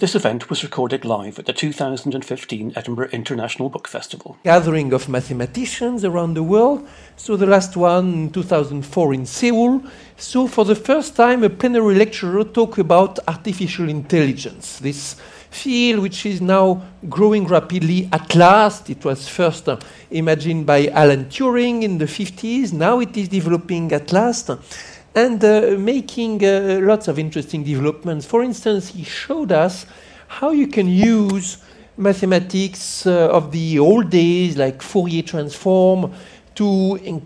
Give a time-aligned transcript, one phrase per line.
[0.00, 4.38] This event was recorded live at the 2015 Edinburgh International Book Festival.
[4.44, 6.86] Gathering of mathematicians around the world.
[7.16, 9.82] So the last one in 2004 in Seoul.
[10.16, 14.78] So for the first time, a plenary lecturer talked about artificial intelligence.
[14.78, 15.16] This
[15.50, 18.90] field which is now growing rapidly at last.
[18.90, 19.80] It was first uh,
[20.12, 22.72] imagined by Alan Turing in the 50s.
[22.72, 24.48] Now it is developing at last
[25.18, 28.24] and uh, making uh, lots of interesting developments.
[28.24, 29.84] For instance, he showed us
[30.28, 31.58] how you can use
[31.96, 36.12] mathematics uh, of the old days, like Fourier transform,
[36.54, 37.20] to en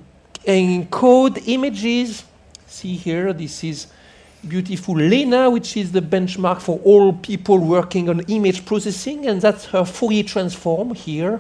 [0.47, 2.25] encode images.
[2.67, 3.87] See here, this is
[4.49, 9.67] beautiful Lena, which is the benchmark for all people working on image processing, and that's
[9.67, 11.37] her Fourier transform here,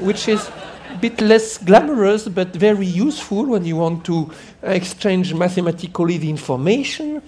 [0.00, 0.50] which is
[1.00, 4.30] bit less glamorous but very useful when you want to
[4.62, 7.22] exchange mathematically the information.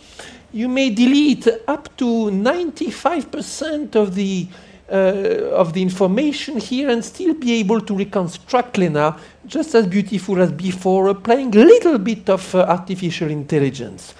[0.53, 4.49] You may delete up to 95% of the
[4.91, 10.41] uh, of the information here and still be able to reconstruct Lena just as beautiful
[10.43, 14.15] as before, applying a little bit of uh, artificial intelligence.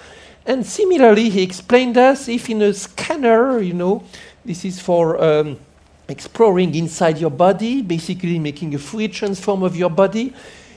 [0.45, 4.03] And similarly, he explained us if in a scanner, you know,
[4.45, 5.59] this is for um,
[6.11, 10.33] exploring inside your body, basically making a Fourier transform of your body,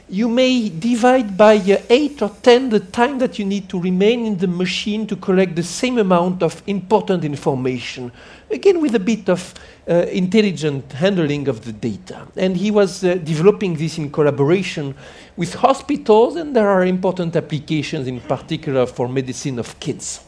[0.08, 4.26] you may divide by uh, 8 or 10 the time that you need to remain
[4.26, 8.12] in the machine to collect the same amount of important information.
[8.50, 9.54] Again, with a bit of
[9.88, 12.26] uh, intelligent handling of the data.
[12.36, 14.94] And he was uh, developing this in collaboration
[15.36, 20.20] with hospitals, and there are important applications, in particular for medicine of kids.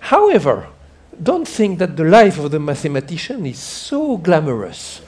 [0.00, 0.68] However,
[1.22, 5.00] don't think that the life of the mathematician is so glamorous.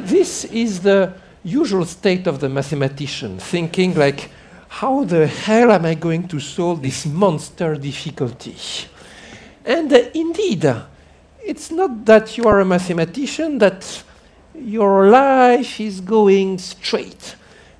[0.00, 4.30] this is the usual state of the mathematician, thinking like,
[4.68, 8.56] how the hell am I going to solve this monster difficulty?
[9.64, 10.84] And uh, indeed, uh,
[11.44, 14.02] it's not that you are a mathematician, that
[14.54, 17.36] your life is going straight.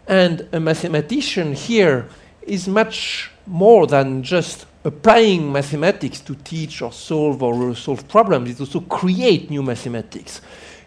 [0.07, 2.09] And a mathematician here
[2.43, 8.49] is much more than just applying mathematics to teach or solve or solve problems.
[8.49, 10.41] is also create new mathematics.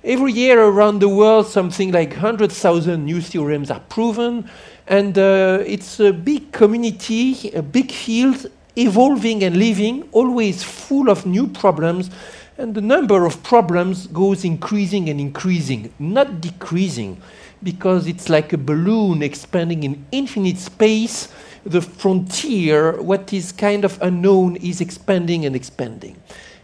[0.06, 4.50] Every year around the world, something like 100,000 new theorems are proven,
[4.88, 8.46] and uh, it's a big community, a big field,
[8.78, 12.10] evolving and living, always full of new problems,
[12.58, 17.22] and the number of problems goes increasing and increasing, not decreasing,
[17.62, 21.28] because it's like a balloon expanding in infinite space
[21.66, 26.16] the frontier, what is kind of unknown, is expanding and expanding.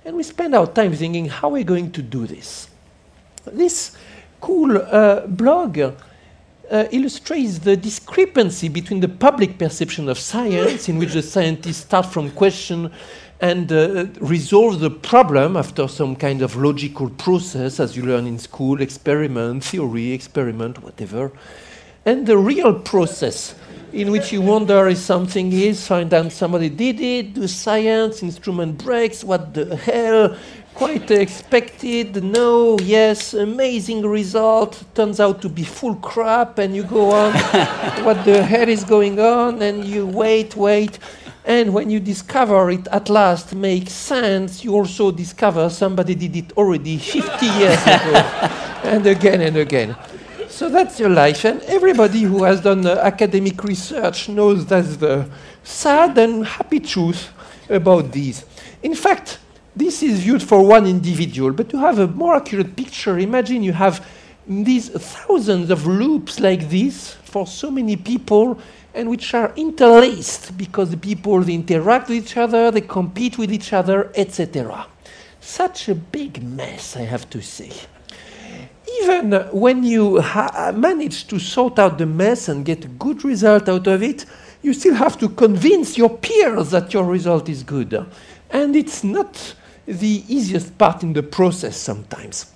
[0.05, 2.69] And we spend our time thinking, how are we going to do this?
[3.45, 3.97] This
[4.41, 11.13] cool uh, blog uh, illustrates the discrepancy between the public perception of science, in which
[11.13, 12.91] the scientists start from question
[13.41, 18.39] and uh, resolve the problem after some kind of logical process, as you learn in
[18.39, 21.31] school, experiment, theory, experiment, whatever,
[22.05, 23.55] and the real process
[23.95, 28.77] in which you wonder if something is, find out somebody did it, do science, instrument
[28.83, 30.35] breaks, what the hell,
[30.73, 37.09] quite expected, no, yes, amazing result, turns out to be full crap, and you go
[37.11, 37.31] on,
[38.03, 40.99] what the hell is going on, and you wait, wait.
[41.45, 46.51] And when you discover it at last makes sense, you also discover somebody did it
[46.57, 48.13] already 50 years ago,
[48.83, 49.95] and again and again.
[50.55, 51.43] So that's your life.
[51.43, 55.29] And everybody who has done uh, academic research knows that's the
[55.65, 57.27] sad and happy truth
[57.69, 58.45] about these.
[58.81, 59.39] In fact,
[59.75, 63.73] this is viewed for one individual, but to have a more accurate picture, imagine you
[63.73, 64.07] have
[64.47, 68.57] these thousands of loops like this for so many people
[68.93, 73.51] and which are interlaced because the people they interact with each other, they compete with
[73.51, 74.87] each other, etc.
[75.41, 77.73] Such a big mess, I have to say
[79.01, 80.21] even when you
[80.73, 84.25] manage to sort out the mess and get a good result out of it,
[84.61, 88.05] you still have to convince your peers that your result is good.
[88.49, 89.55] And it's not
[89.85, 92.51] the easiest part in the process sometimes.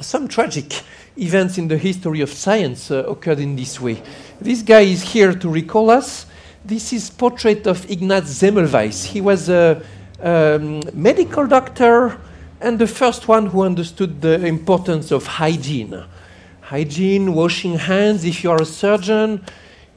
[0.00, 0.82] Some tragic
[1.18, 4.02] events in the history of science uh, occurred in this way.
[4.40, 6.26] This guy is here to recall us.
[6.64, 9.04] This is portrait of Ignaz Semmelweis.
[9.04, 9.82] He was a
[10.22, 12.18] um, medical doctor
[12.60, 16.04] and the first one who understood the importance of hygiene.
[16.60, 19.42] Hygiene, washing hands if you are a surgeon.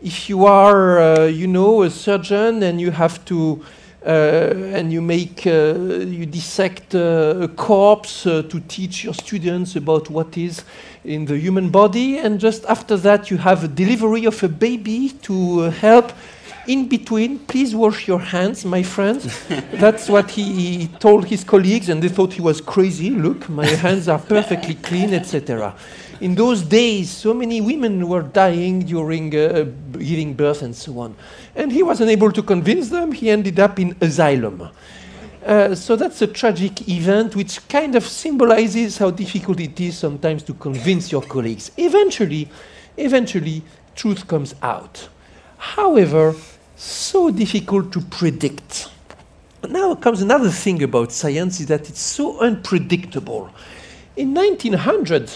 [0.01, 3.63] If you are, uh, you know, a surgeon and you have to,
[4.05, 9.75] uh, and you make, uh, you dissect uh, a corpse uh, to teach your students
[9.75, 10.63] about what is
[11.03, 12.17] in the human body.
[12.17, 16.13] And just after that, you have a delivery of a baby to uh, help
[16.67, 19.47] in between, please wash your hands, my friends.
[19.73, 23.09] That's what he, he, told his colleagues, and they thought he was crazy.
[23.09, 25.75] Look, my hands are perfectly clean, etc.
[26.21, 31.15] In those days, so many women were dying during uh, giving birth and so on.
[31.55, 33.11] And he was unable to convince them.
[33.11, 34.69] He ended up in asylum.
[35.45, 40.41] Uh, so that's a tragic event which kind of symbolizes how difficult it is sometimes
[40.43, 41.71] to convince your colleagues.
[41.75, 42.49] Eventually,
[42.95, 43.61] eventually,
[43.95, 45.09] truth comes out.
[45.57, 46.33] However,
[46.75, 48.89] so difficult to predict.
[49.67, 53.49] Now comes another thing about science is that it's so unpredictable.
[54.15, 55.31] In 1900,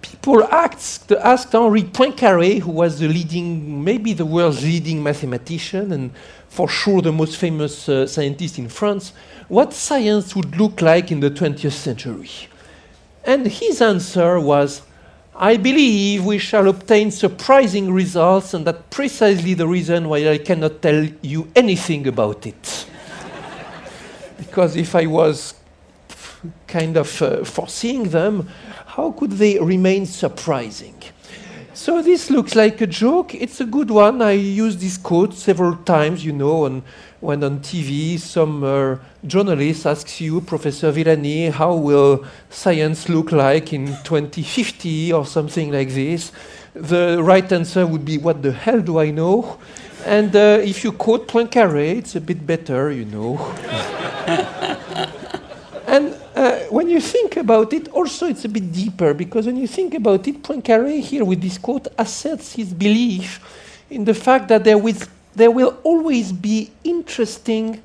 [0.00, 6.10] people asked, asked Henri Poincaré, who was the leading, maybe the world's leading mathematician and
[6.48, 9.12] for sure the most famous uh, scientist in France,
[9.48, 12.30] what science would look like in the 20th century.
[13.24, 14.82] And his answer was,
[15.36, 20.80] I believe we shall obtain surprising results, and that's precisely the reason why I cannot
[20.80, 22.86] tell you anything about it.
[24.38, 25.54] because if I was
[26.68, 28.48] kind of uh, foreseeing them,
[28.86, 30.94] how could they remain surprising?
[31.72, 33.34] So this looks like a joke.
[33.34, 34.22] It's a good one.
[34.22, 36.84] I use this quote several times, you know, and
[37.24, 43.72] when on TV some uh, journalist asks you, Professor Villani, how will science look like
[43.72, 46.32] in 2050 or something like this,
[46.74, 49.58] the right answer would be, what the hell do I know?
[50.04, 53.38] And uh, if you quote Poincaré, it's a bit better, you know.
[55.86, 59.66] and uh, when you think about it, also it's a bit deeper, because when you
[59.66, 63.40] think about it, Poincaré here with this quote asserts his belief
[63.88, 64.94] in the fact that there will
[65.34, 67.82] there will always be interesting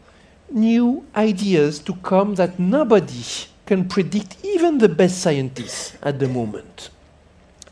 [0.51, 3.23] new ideas to come that nobody
[3.65, 6.89] can predict, even the best scientists at the moment.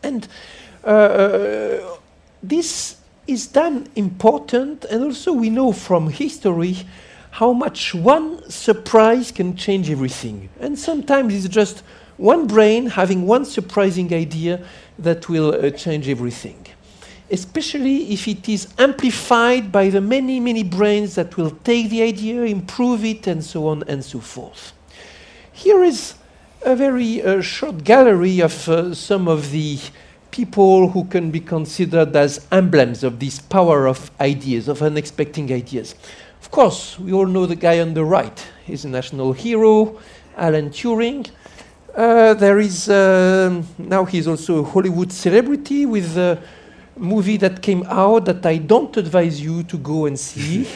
[0.03, 0.27] And
[0.83, 1.97] uh, uh,
[2.41, 6.77] this is then important, and also we know from history
[7.31, 10.50] how much one surprise can change everything.
[10.59, 11.83] And sometimes it's just
[12.18, 14.63] one brain having one surprising idea
[14.97, 16.65] that will uh, change everything
[17.29, 22.44] especially if it is amplified by the many, many brains that will take the idea,
[22.44, 24.74] improve it, and so on and so forth.
[25.51, 26.15] Here is
[26.63, 29.79] a very uh, short gallery of uh, some of the
[30.31, 35.95] people who can be considered as emblems of this power of ideas, of unexpected ideas.
[36.41, 38.45] Of course, we all know the guy on the right.
[38.65, 40.00] He's a national hero,
[40.38, 41.30] Alan Turing.
[41.95, 46.35] Uh, there is um, now he's also a Hollywood celebrity with uh,
[46.99, 50.67] movie that came out that I don't advise you to go and see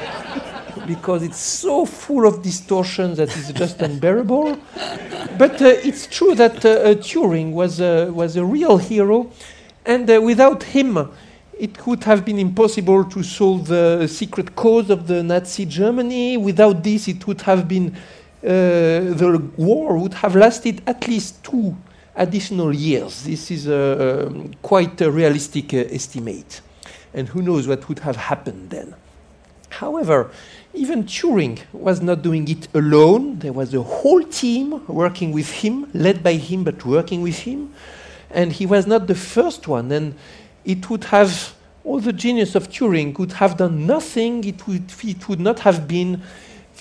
[0.86, 4.58] because it's so full of distortions that it's just unbearable.
[5.38, 9.30] But uh, it's true that uh, uh, Turing was, uh, was a real hero,
[9.84, 11.10] and uh, without him,
[11.58, 16.36] it would have been impossible to solve the secret cause of the Nazi Germany.
[16.36, 17.96] Without this, it would have been
[18.42, 21.76] uh, the war would have lasted at least two
[22.16, 23.24] additional years.
[23.24, 26.60] This is a, um, quite a realistic uh, estimate.
[27.12, 28.94] And who knows what would have happened then.
[29.70, 30.30] However,
[30.72, 33.38] even Turing was not doing it alone.
[33.40, 37.72] There was a whole team working with him, led by him, but working with him.
[38.30, 39.90] And he was not the first one.
[39.92, 40.14] And
[40.64, 44.44] it would have, all the genius of Turing could have done nothing.
[44.44, 46.22] It would, it would not have been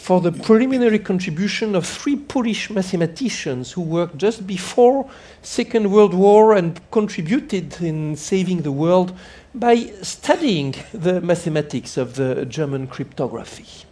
[0.04, 5.10] for the preliminary contribution of three Polish mathematicians who worked just before
[5.42, 9.18] Second World War and contributed in saving the world
[9.56, 13.86] by studying the mathematics of the German cryptography.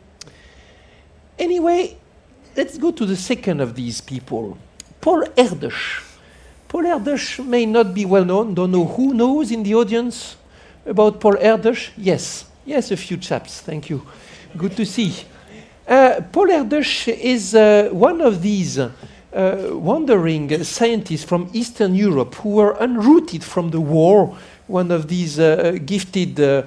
[1.39, 1.95] Anyway,
[2.57, 4.57] let's go to the second of these people,
[4.99, 6.03] Paul Erdős.
[6.67, 10.35] Paul Erdős may not be well known, don't know who knows in the audience
[10.85, 11.91] about Paul Erdős?
[11.95, 14.01] Yes, yes, a few chaps, thank you.
[14.57, 15.13] Good to see.
[15.91, 18.89] Uh, Paul Erdős is uh, one of these uh,
[19.73, 24.33] wandering scientists from Eastern Europe who were unrooted from the war,
[24.67, 26.63] one of these uh, gifted uh,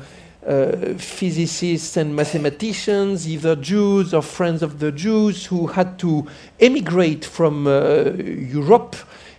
[0.99, 6.27] physicists and mathematicians, either Jews or friends of the Jews, who had to
[6.61, 8.95] emigrate from Europe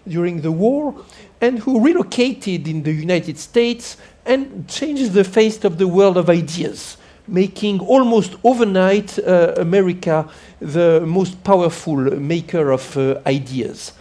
[0.07, 0.95] during the war
[1.41, 6.27] and who relocated in the United States and changed the face of the world of
[6.27, 10.29] ideas making almost overnight uh, America
[10.59, 13.93] the most powerful maker of uh, ideas.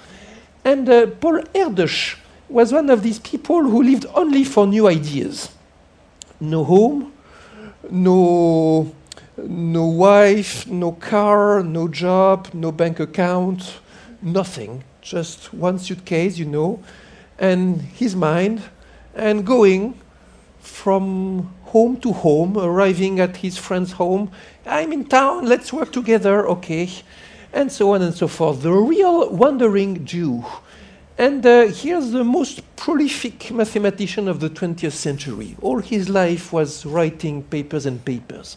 [0.64, 2.16] And uh, Paul Erdős
[2.48, 5.50] was one of these people who lived only for new ideas.
[6.40, 7.12] No home,
[7.90, 8.92] no,
[9.36, 13.80] no wife, no car, no job, no bank account,
[14.22, 14.84] nothing.
[15.02, 16.82] Just one suitcase, you know,
[17.38, 18.62] and his mind,
[19.14, 20.00] and going
[20.60, 24.30] from home to home, arriving at his friend's home.
[24.64, 26.88] I'm in town, let's work together, okay.
[27.52, 28.62] And so on and so forth.
[28.62, 30.44] The real wandering Jew.
[31.18, 35.56] And uh, here's the most prolific mathematician of the 20th century.
[35.62, 38.56] All his life was writing papers and papers.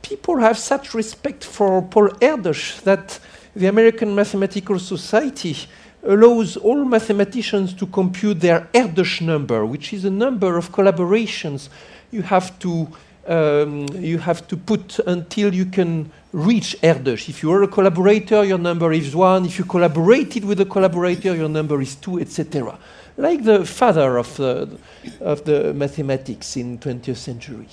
[0.00, 3.20] People have such respect for Paul Erdős that
[3.54, 5.54] the American Mathematical Society
[6.02, 11.68] allows all mathematicians to compute their Erdős number, which is a number of collaborations
[12.10, 12.88] you have to
[13.28, 17.28] um, you have to put until you can reach Erdős.
[17.28, 19.44] If you are a collaborator, your number is one.
[19.44, 22.78] If you collaborated with a collaborator, your number is two, etc.
[23.16, 24.78] Like the father of the,
[25.20, 27.68] of the mathematics in 20th century.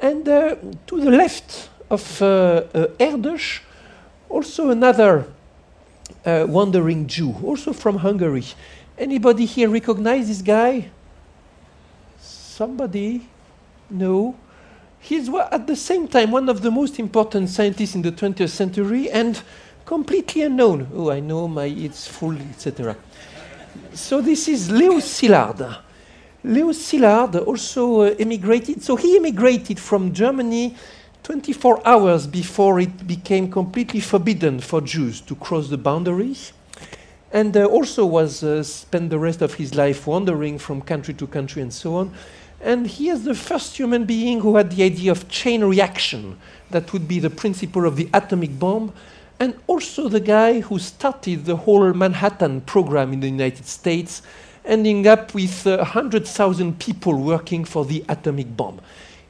[0.00, 0.56] And uh,
[0.86, 3.60] to the left of uh, uh, Erdős,
[4.30, 5.26] also another
[6.24, 8.44] uh, wandering Jew, also from Hungary.
[8.96, 10.90] Anybody here recognize this guy?
[12.58, 13.24] Somebody?
[13.88, 14.34] No.
[14.98, 19.08] He's at the same time one of the most important scientists in the 20th century
[19.08, 19.40] and
[19.86, 20.88] completely unknown.
[20.92, 22.96] Oh, I know my it's full, etc.
[23.94, 25.82] So this is Leo Szilard.
[26.42, 28.82] Leo Szilard also uh, emigrated.
[28.82, 30.74] So he emigrated from Germany
[31.22, 36.52] 24 hours before it became completely forbidden for Jews to cross the boundaries,
[37.32, 41.28] and uh, also was uh, spent the rest of his life wandering from country to
[41.28, 42.12] country and so on.
[42.60, 46.38] And he is the first human being who had the idea of chain reaction,
[46.70, 48.92] that would be the principle of the atomic bomb,
[49.40, 54.22] and also the guy who started the whole Manhattan program in the United States,
[54.64, 58.80] ending up with uh, 100,000 people working for the atomic bomb.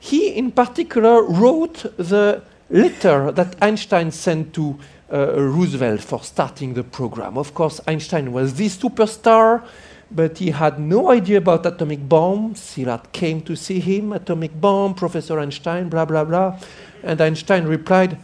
[0.00, 4.78] He, in particular, wrote the letter that Einstein sent to
[5.12, 7.38] uh, Roosevelt for starting the program.
[7.38, 9.64] Of course, Einstein was the superstar,
[10.10, 12.08] but he had no idea about atomic bombs.
[12.08, 12.54] bomb.
[12.54, 16.58] Szilard came to see him, atomic bomb, Professor Einstein, blah, blah, blah.
[17.02, 18.18] And Einstein replied,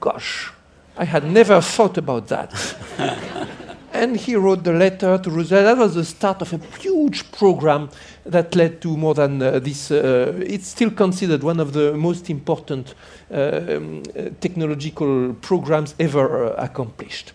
[0.00, 0.50] Gosh,
[0.96, 2.52] I had never thought about that.
[3.92, 5.64] and he wrote the letter to Roosevelt.
[5.64, 7.88] That was the start of a huge program
[8.26, 9.90] that led to more than uh, this.
[9.90, 12.94] Uh, it's still considered one of the most important
[13.30, 14.02] uh, um,
[14.40, 17.32] technological programs ever uh, accomplished.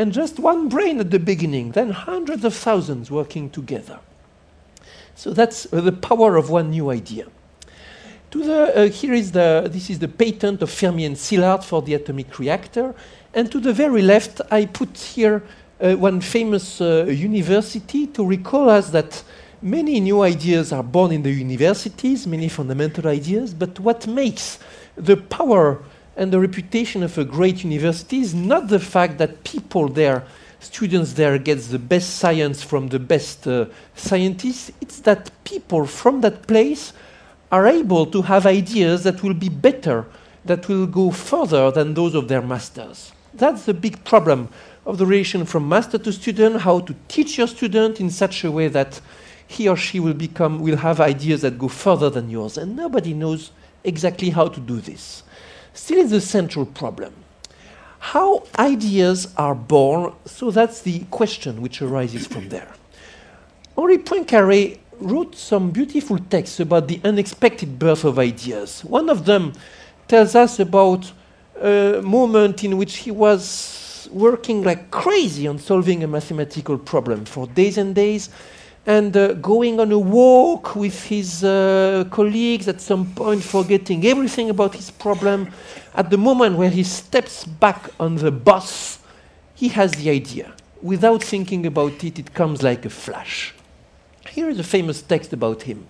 [0.00, 3.98] And just one brain at the beginning, then hundreds of thousands working together.
[5.14, 7.26] So that's uh, the power of one new idea.
[8.30, 11.82] To the, uh, here is the, this is the patent of Fermi and Szilard for
[11.82, 12.94] the atomic reactor.
[13.34, 15.42] And to the very left, I put here
[15.78, 19.22] one famous university to recall us that
[19.60, 24.60] many new ideas are born in the universities, many fundamental ideas, but what makes
[24.96, 25.82] the power
[26.20, 30.22] and the reputation of a great university is not the fact that people there,
[30.58, 34.70] students there, gets the best science from the best uh, scientists.
[34.82, 36.92] It's that people from that place
[37.50, 40.04] are able to have ideas that will be better,
[40.44, 43.12] that will go further than those of their masters.
[43.32, 44.50] That's the big problem
[44.84, 48.50] of the relation from master to student, how to teach your student in such a
[48.50, 49.00] way that
[49.46, 53.14] he or she will become will have ideas that go further than yours and nobody
[53.14, 53.52] knows
[53.84, 55.22] exactly how to do this
[55.74, 57.12] still it's a central problem.
[57.98, 62.72] How ideas are born so that's the question which arises from there.
[63.76, 68.84] Henri poincaré wrote some beautiful texts about the unexpected birth of ideas.
[68.84, 69.52] One of them
[70.08, 71.12] tells us about
[71.60, 77.46] a moment in which he was working like crazy on solving a mathematical problem for
[77.48, 78.30] days and days
[78.86, 84.50] and uh, going on a walk with his uh, colleagues at some point, forgetting everything
[84.50, 85.50] about his problem.
[85.94, 88.98] At the moment where he steps back on the bus,
[89.54, 90.54] he has the idea.
[90.82, 93.54] Without thinking about it, it comes like a flash.
[94.30, 95.86] Here is a famous text about him.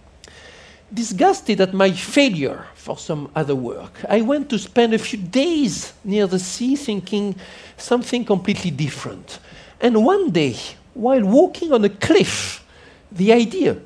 [0.92, 5.92] Disgusted at my failure for some other work, I went to spend a few days
[6.02, 7.36] near the sea thinking
[7.76, 9.38] something completely different.
[9.80, 10.56] And one day,
[10.94, 12.66] while walking on a cliff,
[13.12, 13.78] the idea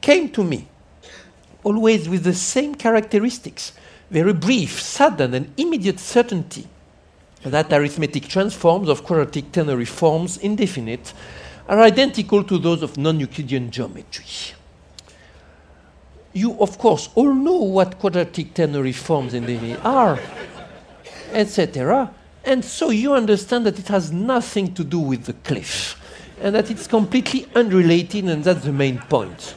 [0.00, 0.66] came to me,
[1.62, 3.72] always with the same characteristics
[4.10, 6.66] very brief, sudden, and immediate certainty
[7.42, 11.12] that arithmetic transforms of quadratic ternary forms, indefinite,
[11.68, 14.24] are identical to those of non Euclidean geometry.
[16.32, 20.18] You, of course, all know what quadratic ternary forms indefinite are,
[21.32, 22.12] etc.
[22.44, 26.00] And so you understand that it has nothing to do with the cliff
[26.40, 29.54] and that it's completely unrelated, and that's the main point.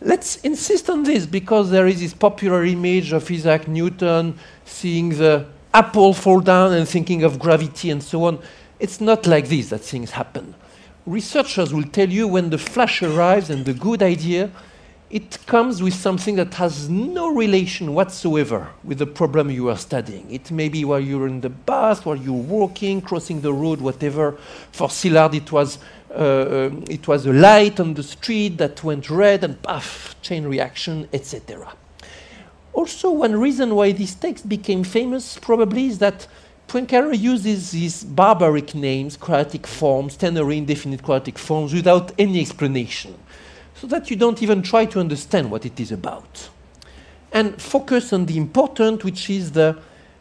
[0.00, 5.46] Let's insist on this because there is this popular image of Isaac Newton seeing the
[5.74, 8.38] apple fall down and thinking of gravity and so on.
[8.78, 10.54] It's not like this that things happen.
[11.04, 14.50] Researchers will tell you when the flash arrives and the good idea,
[15.10, 20.30] it comes with something that has no relation whatsoever with the problem you are studying.
[20.30, 24.32] It may be while you're in the bus, while you're walking, crossing the road, whatever.
[24.72, 25.78] For Szilard, it was,
[26.10, 30.46] uh, um, it was a light on the street that went red and puff, chain
[30.46, 31.72] reaction, etc.
[32.74, 36.26] Also, one reason why this text became famous probably is that
[36.68, 43.14] Poincaré uses these barbaric names, quadratic forms, ternary indefinite quadratic forms, without any explanation
[43.80, 46.48] so that you don't even try to understand what it is about.
[47.32, 49.78] And focus on the important, which is the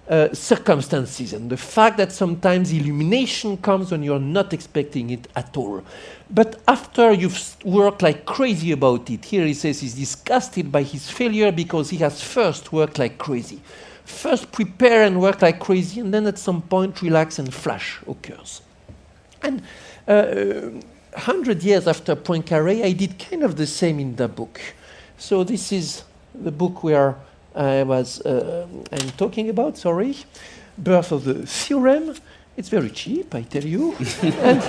[0.09, 5.57] uh, circumstances and the fact that sometimes illumination comes when you're not expecting it at
[5.57, 5.83] all.
[6.29, 11.09] But after you've worked like crazy about it, here he says he's disgusted by his
[11.09, 13.61] failure because he has first worked like crazy.
[14.05, 18.61] First prepare and work like crazy, and then at some point relax and flash occurs.
[19.41, 19.61] And
[20.07, 20.69] uh,
[21.17, 24.61] 100 years after Poincaré, I did kind of the same in the book.
[25.17, 26.03] So this is
[26.35, 27.15] the book where
[27.55, 30.15] I was uh, I'm talking about, sorry,
[30.77, 32.13] Birth of the Theorem.
[32.55, 33.95] It's very cheap, I tell you.
[34.21, 34.61] and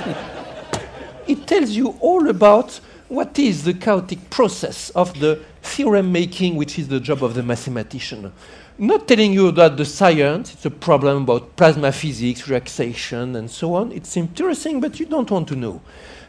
[1.27, 6.79] it tells you all about what is the chaotic process of the theorem making, which
[6.79, 8.33] is the job of the mathematician.
[8.79, 13.75] Not telling you about the science, it's a problem about plasma physics, relaxation, and so
[13.75, 13.93] on.
[13.93, 15.83] It's interesting, but you don't want to know.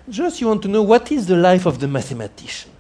[0.10, 2.72] Just you want to know what is the life of the mathematician.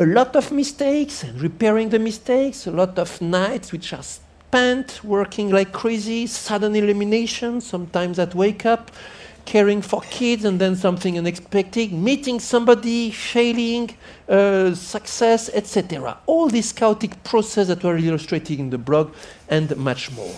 [0.00, 5.04] A lot of mistakes and repairing the mistakes, a lot of nights which are spent
[5.04, 8.90] working like crazy, sudden elimination, sometimes at wake up,
[9.44, 13.96] caring for kids and then something unexpected, meeting somebody, failing,
[14.28, 16.18] uh, success, etc.
[16.26, 19.14] All this chaotic process that we're illustrating in the blog
[19.48, 20.34] and much more.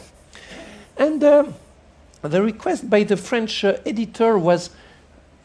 [0.98, 1.44] And uh,
[2.20, 4.68] the request by the French uh, editor was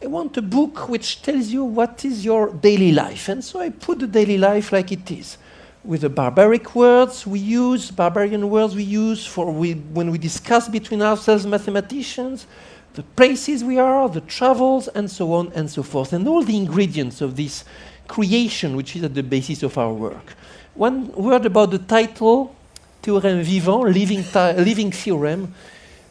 [0.02, 3.28] I want a book which tells you what is your daily life.
[3.28, 5.38] And so I put the daily life like it is,
[5.84, 10.68] with the barbaric words we use, barbarian words we use for we, when we discuss
[10.68, 12.48] between ourselves mathematicians,
[12.94, 16.56] the places we are, the travels, and so on and so forth, and all the
[16.56, 17.64] ingredients of this
[18.08, 20.34] creation which is at the basis of our work.
[20.74, 22.56] One word about the title,
[23.04, 24.24] Théorème vivant, living,
[24.64, 25.54] living theorem.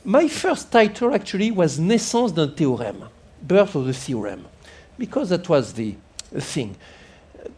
[0.05, 3.09] My first title actually was Naissance d'un théorème
[3.41, 4.45] birth of the theorem,
[4.97, 5.95] because that was the
[6.33, 6.75] thing.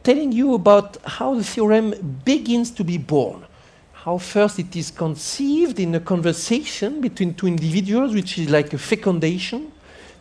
[0.02, 3.46] Telling you about how the theorem begins to be born.
[3.92, 8.78] How first it is conceived in a conversation between two individuals, which is like a
[8.78, 9.72] fecundation.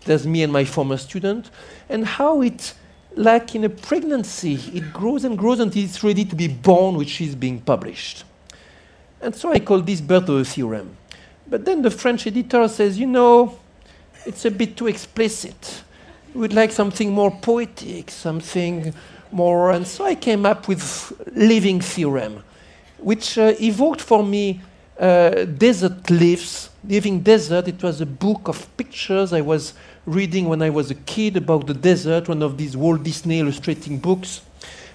[0.04, 1.50] There's me and my former student.
[1.88, 2.74] And how it,
[3.16, 7.20] like in a pregnancy, it grows and grows until it's ready to be born, which
[7.20, 8.24] is being published.
[9.20, 10.96] And so I call this birth of the theorem.
[11.48, 13.58] But then the French editor says, you know,
[14.26, 15.82] it's a bit too explicit.
[16.34, 18.94] We'd like something more poetic, something
[19.30, 19.72] more.
[19.72, 22.42] And so I came up with Living Theorem,
[22.98, 24.60] which uh, evoked for me
[24.98, 26.70] uh, Desert Lives.
[26.84, 30.96] Living Desert, it was a book of pictures I was reading when I was a
[30.96, 34.42] kid about the desert, one of these Walt Disney illustrating books.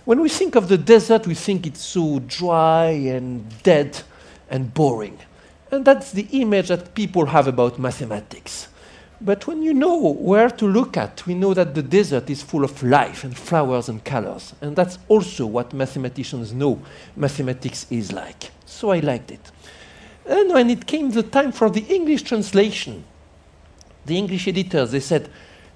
[0.06, 4.02] When we think of the desert, we think it's so dry and dead
[4.50, 5.18] and boring.
[5.72, 8.68] And that's the image that people have about mathematics.
[9.20, 12.64] But when you know where to look at, we know that the desert is full
[12.64, 14.54] of life and flowers and colors.
[14.62, 16.80] And that's also what mathematicians know
[17.16, 18.52] mathematics is like.
[18.66, 19.52] So I liked it.
[20.28, 23.04] And when it came the time for the English translation,
[24.06, 25.30] the English editors, they said,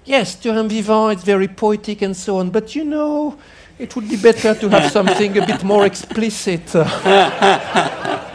[0.04, 3.36] yes, Théorème vivant, it's very poetic and so on, but you know,
[3.78, 6.62] it would be better to have something a bit more explicit.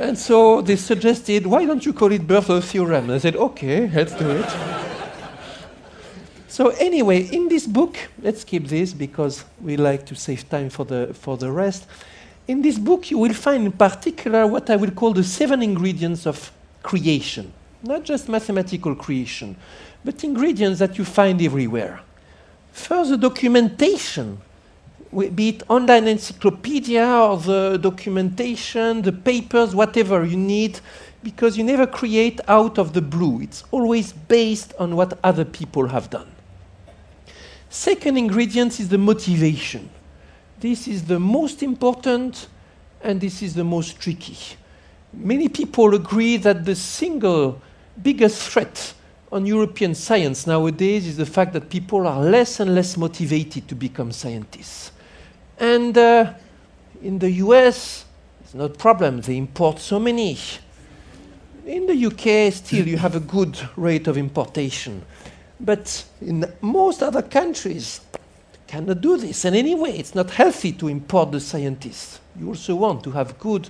[0.00, 3.04] And so they suggested, why don't you call it birth theorem?
[3.04, 4.50] And I said, okay, let's do it.
[6.48, 10.86] so anyway, in this book, let's keep this because we like to save time for
[10.86, 11.86] the, for the rest.
[12.48, 16.26] In this book, you will find in particular what I will call the seven ingredients
[16.26, 16.50] of
[16.82, 17.52] creation.
[17.82, 19.54] Not just mathematical creation,
[20.02, 22.00] but ingredients that you find everywhere.
[22.72, 24.40] First, the documentation
[25.12, 30.80] be it online encyclopedia or the documentation, the papers, whatever you need,
[31.22, 33.40] because you never create out of the blue.
[33.40, 36.30] It's always based on what other people have done.
[37.68, 39.90] Second ingredient is the motivation.
[40.60, 42.48] This is the most important
[43.02, 44.36] and this is the most tricky.
[45.12, 47.60] Many people agree that the single
[48.00, 48.94] biggest threat
[49.32, 53.74] on European science nowadays is the fact that people are less and less motivated to
[53.74, 54.92] become scientists.
[55.60, 56.32] And uh,
[57.02, 58.06] in the US,
[58.40, 59.20] it's not a problem.
[59.20, 60.38] They import so many.
[61.66, 65.02] In the UK, still, you have a good rate of importation.
[65.60, 68.00] But in most other countries,
[68.66, 69.44] cannot do this.
[69.44, 72.20] And anyway, it's not healthy to import the scientists.
[72.38, 73.68] You also want to have good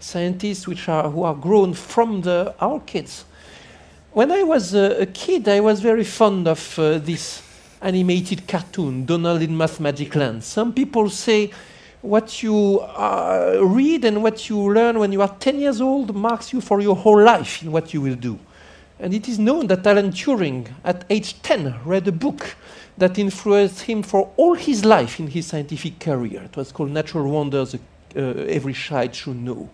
[0.00, 3.24] scientists which are, who are grown from the, our kids.
[4.12, 7.42] When I was a, a kid, I was very fond of uh, this
[7.80, 10.44] animated cartoon, Donald in Mathmagic Land.
[10.44, 11.50] Some people say
[12.02, 16.52] what you uh, read and what you learn when you are 10 years old marks
[16.52, 18.38] you for your whole life in what you will do.
[18.98, 22.54] And it is known that Alan Turing, at age 10, read a book
[22.98, 26.42] that influenced him for all his life in his scientific career.
[26.42, 27.78] It was called Natural Wonders, uh,
[28.18, 29.70] Every Child Should Know.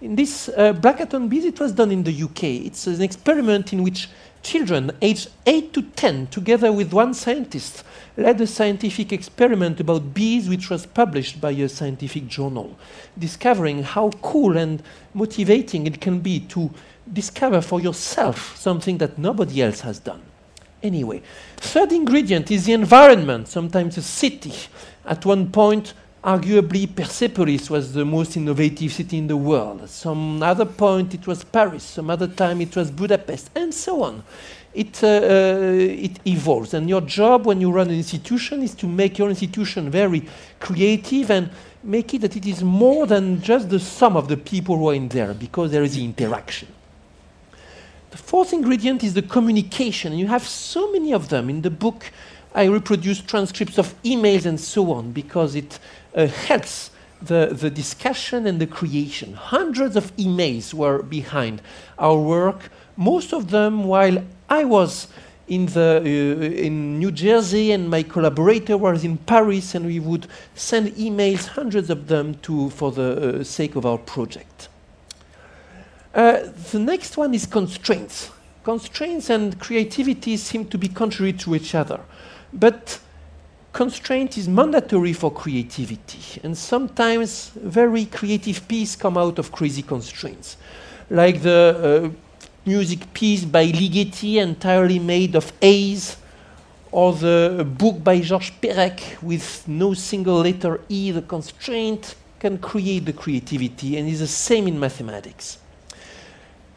[0.00, 2.44] In this uh, Blackawton Bees, it was done in the UK.
[2.44, 4.08] It's an experiment in which
[4.42, 7.84] children aged 8 to 10, together with one scientist,
[8.16, 12.76] led a scientific experiment about bees which was published by a scientific journal,
[13.18, 14.82] discovering how cool and
[15.14, 16.70] motivating it can be to
[17.12, 20.22] discover for yourself something that nobody else has done.
[20.82, 21.22] Anyway,
[21.56, 24.52] third ingredient is the environment, sometimes a city.
[25.04, 25.94] At one point,
[26.28, 29.88] arguably Persepolis was the most innovative city in the world.
[29.88, 34.22] Some other point it was Paris, some other time it was Budapest, and so on.
[34.74, 36.74] It, uh, uh, it evolves.
[36.74, 40.28] And your job when you run an institution is to make your institution very
[40.60, 41.48] creative and
[41.82, 44.94] make it that it is more than just the sum of the people who are
[44.94, 46.68] in there, because there is the interaction.
[48.10, 50.12] The fourth ingredient is the communication.
[50.12, 51.48] and You have so many of them.
[51.48, 52.12] In the book,
[52.54, 55.78] I reproduce transcripts of emails and so on because it
[56.14, 56.90] helps
[57.20, 59.34] the, the discussion and the creation.
[59.34, 61.62] Hundreds of emails were behind
[61.98, 65.08] our work, most of them while I was
[65.48, 70.26] in, the, uh, in New Jersey and my collaborator was in Paris, and we would
[70.54, 74.68] send emails, hundreds of them, to, for the uh, sake of our project.
[76.14, 76.40] Uh,
[76.72, 78.30] the next one is constraints.
[78.64, 82.00] Constraints and creativity seem to be contrary to each other.
[82.52, 82.98] But
[83.78, 86.40] constraint is mandatory for creativity.
[86.42, 90.56] And sometimes very creative pieces come out of crazy constraints.
[91.10, 92.10] Like the uh,
[92.66, 96.16] music piece by Ligeti, entirely made of A's,
[96.90, 103.04] or the book by Georges Perec with no single letter E, the constraint can create
[103.04, 105.58] the creativity, and is the same in mathematics.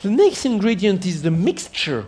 [0.03, 2.05] The next ingredient is the mixture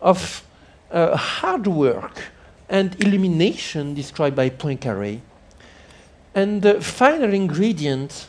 [0.00, 0.44] of
[0.92, 2.35] uh, hard work
[2.68, 5.20] and illumination described by Poincaré.
[6.34, 8.28] And the final ingredient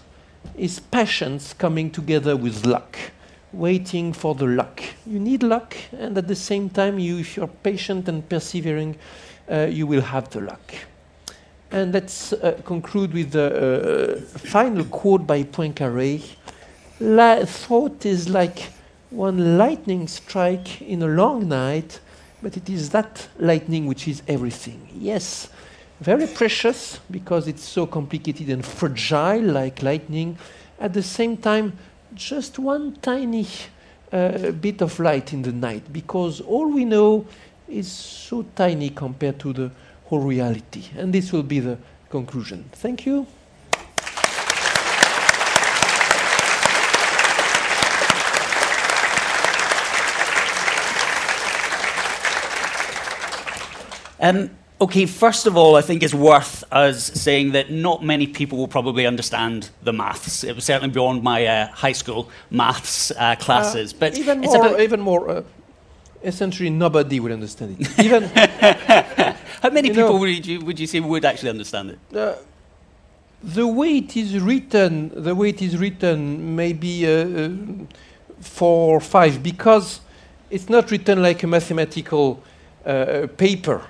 [0.56, 2.97] is patience coming together with luck,
[3.52, 4.82] waiting for the luck.
[5.06, 8.97] You need luck, and at the same time, you, if you're patient and persevering,
[9.52, 10.73] uh, you will have the luck.
[11.69, 16.23] And let's uh, conclude with the uh, final quote by Poincaré.
[17.00, 18.69] La thought is like
[19.10, 22.00] one lightning strike in a long night,
[22.41, 24.88] but it is that lightning which is everything.
[24.93, 25.50] Yes,
[26.00, 30.38] very precious because it's so complicated and fragile like lightning.
[30.80, 31.73] At the same time,
[32.13, 33.47] just one tiny
[34.12, 37.26] uh, bit of light in the night because all we know
[37.67, 39.71] is so tiny compared to the
[40.06, 40.84] whole reality.
[40.97, 41.78] And this will be the
[42.10, 42.69] conclusion.
[42.71, 43.28] Thank you.
[54.19, 54.49] Um,
[54.80, 58.67] okay, first of all, I think it's worth us saying that not many people will
[58.67, 60.43] probably understand the maths.
[60.43, 63.93] It was certainly beyond my uh, high school maths uh, classes.
[63.93, 65.30] Uh, but even more, about even more.
[65.30, 65.43] Uh,
[66.23, 67.99] essentially, nobody would understand it.
[68.06, 68.23] Even
[69.62, 71.99] how many people know, would you would you say would actually understand it?
[72.15, 72.36] Uh,
[73.43, 77.49] the way it is written, the way it is written, maybe uh,
[78.39, 80.01] four or five, because
[80.49, 82.41] it's not written like a mathematical
[83.36, 83.84] paper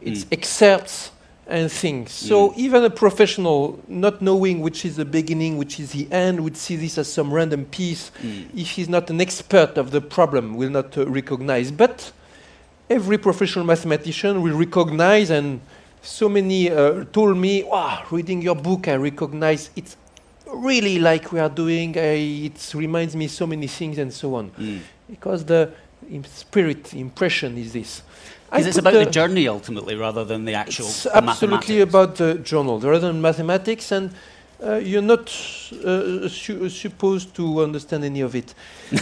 [0.00, 0.32] it's mm.
[0.32, 1.10] excerpts
[1.50, 2.12] and things.
[2.12, 2.56] So mm.
[2.56, 6.76] even a professional, not knowing which is the beginning, which is the end, would see
[6.76, 8.12] this as some random piece.
[8.22, 8.48] Mm.
[8.56, 11.70] If he's not an expert of the problem, will not uh, recognize.
[11.72, 12.12] But
[12.88, 15.60] every professional mathematician will recognize, and
[16.02, 19.96] so many uh, told me, "Wow, reading your book, I recognize it's
[20.46, 21.98] really like we are doing.
[21.98, 24.80] I, it reminds me so many things, and so on." Mm.
[25.08, 25.72] Because the
[26.26, 28.02] spirit, impression is this.
[28.50, 32.34] Because it's about the, the, journey ultimately rather than the actual It's absolutely about the
[32.34, 34.10] journal rather than mathematics, and
[34.60, 35.28] uh, you're not
[35.84, 38.52] uh, su supposed to understand any of it.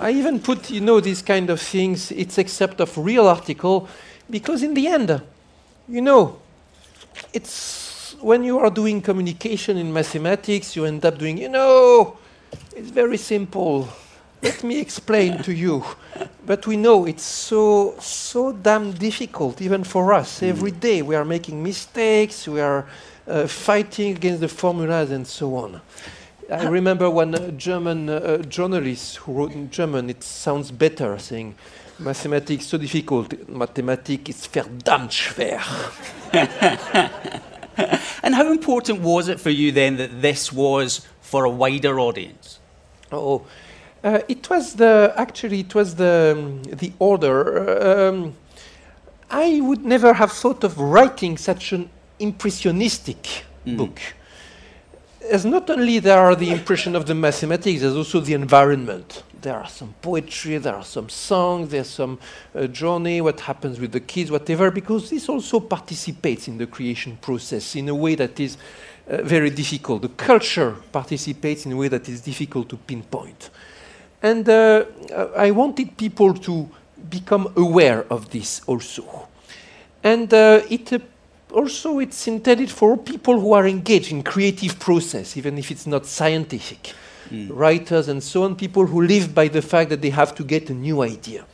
[0.00, 3.88] I even put, you know, these kind of things, it's except of real article,
[4.28, 5.22] because in the end,
[5.88, 6.40] you know,
[7.32, 12.18] it's when you are doing communication in mathematics, you end up doing, you know,
[12.74, 13.88] it's very simple
[14.42, 15.84] let me explain to you.
[16.44, 20.40] But we know it's so so damn difficult, even for us.
[20.40, 20.48] Mm.
[20.48, 22.46] Every day we are making mistakes.
[22.46, 22.86] We are
[23.26, 25.80] uh, fighting against the formulas and so on.
[26.50, 30.08] I remember one German uh, journalist who wrote in German.
[30.10, 31.56] It sounds better saying,
[31.98, 33.48] "Mathematics so difficult.
[33.48, 35.60] Mathematics is verdammt schwer."
[38.22, 42.60] and how important was it for you then that this was for a wider audience?
[43.10, 43.44] Oh,
[44.06, 48.08] uh, it was the actually it was the um, the order.
[48.08, 48.34] Um,
[49.28, 51.90] I would never have thought of writing such an
[52.20, 53.76] impressionistic mm.
[53.76, 53.98] book.
[55.28, 59.24] As not only there are the impression of the mathematics, there's also the environment.
[59.42, 62.20] There are some poetry, there are some songs, there's some
[62.54, 67.18] uh, journey, what happens with the kids, whatever, because this also participates in the creation
[67.20, 68.56] process in a way that is
[69.08, 70.02] uh, very difficult.
[70.02, 73.50] The culture participates in a way that is difficult to pinpoint.
[74.22, 74.84] And uh,
[75.36, 76.68] I wanted people to
[77.08, 79.28] become aware of this also.
[80.02, 80.98] And uh, it uh,
[81.52, 86.06] also it's intended for people who are engaged in creative process, even if it's not
[86.06, 86.94] scientific.
[87.30, 87.50] Mm.
[87.50, 90.70] Writers and so on, people who live by the fact that they have to get
[90.70, 91.44] a new idea.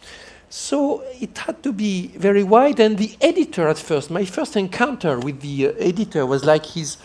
[0.51, 5.18] So it had to be very wide, and the editor at first, my first encounter
[5.18, 6.98] with the uh, editor was like his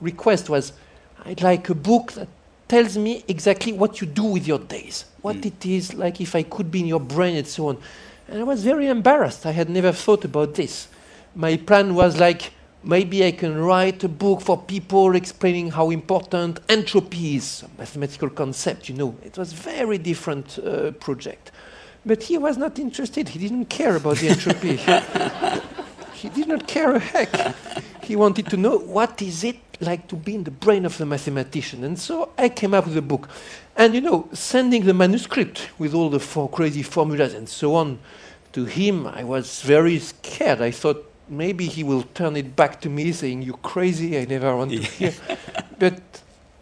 [0.00, 0.72] request was,
[1.26, 2.28] I'd like a book that
[2.68, 5.46] tells me exactly what you do with your days, what mm.
[5.46, 7.78] it is, like if I could be in your brain and so on.
[8.28, 9.44] And I was very embarrassed.
[9.44, 10.88] I had never thought about this.
[11.34, 16.60] My plan was like, maybe I can write a book for people explaining how important
[16.68, 19.16] entropy is, a mathematical concept, you know.
[19.24, 21.50] It was a very different uh, project.
[22.06, 23.28] But he was not interested.
[23.30, 24.76] He didn't care about the entropy.
[26.14, 27.54] he did not care a heck.
[28.04, 31.06] He wanted to know what is it like to be in the brain of the
[31.06, 31.84] mathematician.
[31.84, 33.28] And so I came up with a book.
[33.76, 37.98] And you know, sending the manuscript with all the four crazy formulas and so on
[38.52, 40.60] to him, I was very scared.
[40.60, 44.56] I thought maybe he will turn it back to me saying, You're crazy, I never
[44.56, 45.12] want to hear.
[45.78, 46.00] but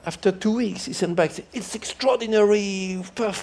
[0.05, 3.01] after two weeks, he sent back, it's extraordinary,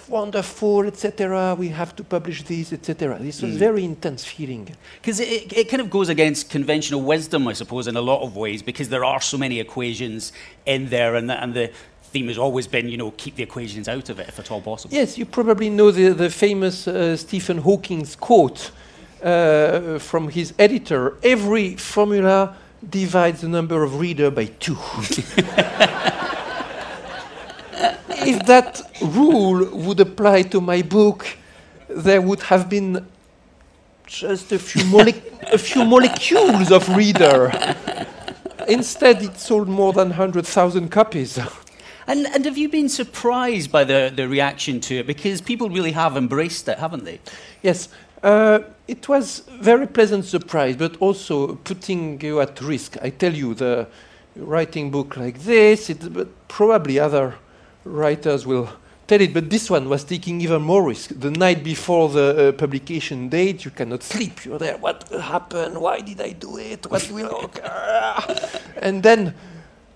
[0.09, 1.55] wonderful, etc.
[1.57, 3.17] We have to publish this, etc.
[3.19, 3.57] This was mm.
[3.57, 4.75] very intense feeling.
[5.01, 8.35] Because it, it kind of goes against conventional wisdom, I suppose, in a lot of
[8.35, 10.33] ways, because there are so many equations
[10.65, 11.71] in there, and the, and the
[12.03, 14.61] theme has always been, you know, keep the equations out of it if at all
[14.61, 14.93] possible.
[14.93, 18.71] Yes, you probably know the, the famous uh, Stephen Hawking's quote
[19.23, 22.57] uh, from his editor every formula
[22.89, 24.77] divides the number of reader by two.
[27.79, 31.25] if that rule would apply to my book,
[31.87, 33.07] there would have been
[34.05, 34.83] just a few,
[35.51, 37.51] a few molecules of reader.
[38.67, 41.39] Instead, it sold more than 100,000 copies.
[42.07, 45.07] And, and have you been surprised by the, the reaction to it?
[45.07, 47.19] Because people really have embraced it, haven't they?
[47.61, 47.89] Yes.
[48.21, 52.97] Uh, it was very pleasant surprise, but also putting you at risk.
[53.01, 53.87] I tell you, the
[54.35, 57.35] writing book like this, it, but probably other
[57.83, 58.69] writers will
[59.07, 61.19] tell it, but this one was taking even more risk.
[61.19, 64.45] The night before the uh, publication date, you cannot sleep.
[64.45, 64.77] You're there.
[64.77, 65.81] What happened?
[65.81, 66.89] Why did I do it?
[66.89, 67.39] What will?
[67.45, 68.59] occur?
[68.81, 69.33] and then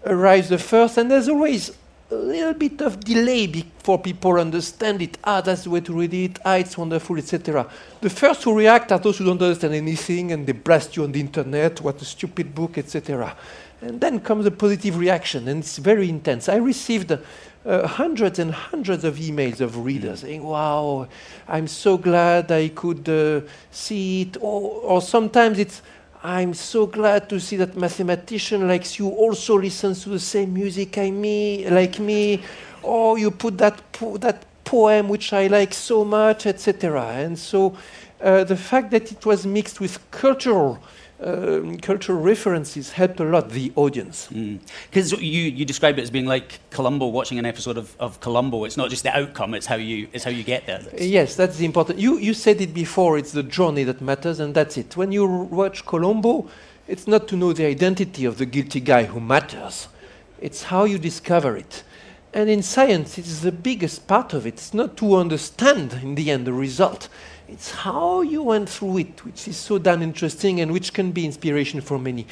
[0.05, 1.71] arrives the first, and there's always
[2.09, 5.17] a little bit of delay before people understand it.
[5.23, 6.39] Ah, that's the way to read it.
[6.45, 7.69] Ah, it's wonderful, etc.
[8.01, 11.11] The first to react are those who don't understand anything, and they blast you on
[11.11, 11.81] the internet.
[11.81, 13.35] What a stupid book, etc.
[13.81, 16.49] And then comes a positive reaction, and it's very intense.
[16.49, 17.17] I received
[17.65, 21.07] uh, hundreds and hundreds of emails of readers saying, Wow,
[21.47, 24.37] I'm so glad I could uh, see it.
[24.41, 25.81] Or, or sometimes it's,
[26.23, 30.97] I'm so glad to see that mathematician like you also listens to the same music
[30.97, 32.41] I me, like me.
[32.81, 37.05] Or you put that, po- that poem which I like so much, etc.
[37.07, 37.77] And so
[38.21, 40.79] uh, the fact that it was mixed with cultural
[41.23, 44.27] um, cultural references helped a lot the audience.
[44.27, 45.19] Because mm.
[45.19, 48.65] you, you describe it as being like Columbo watching an episode of, of Columbo.
[48.65, 50.79] It's not just the outcome; it's how you it's how you get there.
[50.79, 51.99] That's yes, that's the important.
[51.99, 53.17] You you said it before.
[53.17, 54.97] It's the journey that matters, and that's it.
[54.97, 56.49] When you watch Columbo,
[56.87, 59.87] it's not to know the identity of the guilty guy who matters.
[60.41, 61.83] It's how you discover it.
[62.33, 64.55] And in science, it's the biggest part of it.
[64.55, 67.09] It's not to understand in the end the result
[67.47, 71.25] it's how you went through it, which is so damn interesting and which can be
[71.25, 72.25] inspiration for many.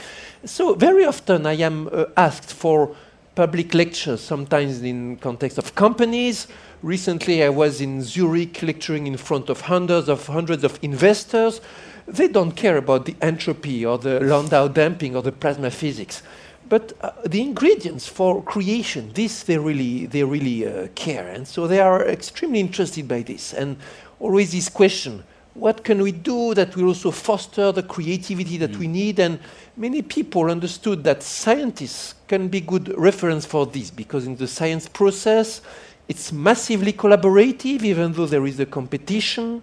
[0.45, 2.95] So very often I am uh, asked for
[3.35, 6.47] public lectures, sometimes in context of companies.
[6.81, 11.61] Recently I was in Zurich lecturing in front of hundreds of hundreds of investors.
[12.07, 16.23] They don't care about the entropy or the Landau damping or the plasma physics.
[16.71, 21.27] But uh, the ingredients for creation, this they really, they really uh, care.
[21.27, 23.53] And so they are extremely interested by this.
[23.53, 23.75] And
[24.21, 25.21] always this question,
[25.53, 28.77] what can we do that will also foster the creativity that mm.
[28.77, 29.19] we need?
[29.19, 29.39] And
[29.75, 34.87] many people understood that scientists can be good reference for this because in the science
[34.87, 35.59] process,
[36.07, 39.61] it's massively collaborative, even though there is a competition.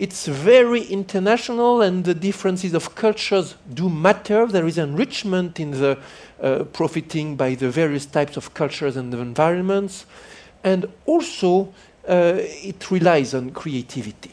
[0.00, 4.46] It's very international, and the differences of cultures do matter.
[4.46, 5.98] There is enrichment in the
[6.40, 10.06] uh, profiting by the various types of cultures and environments.
[10.64, 11.74] And also,
[12.08, 14.30] uh, it relies on creativity.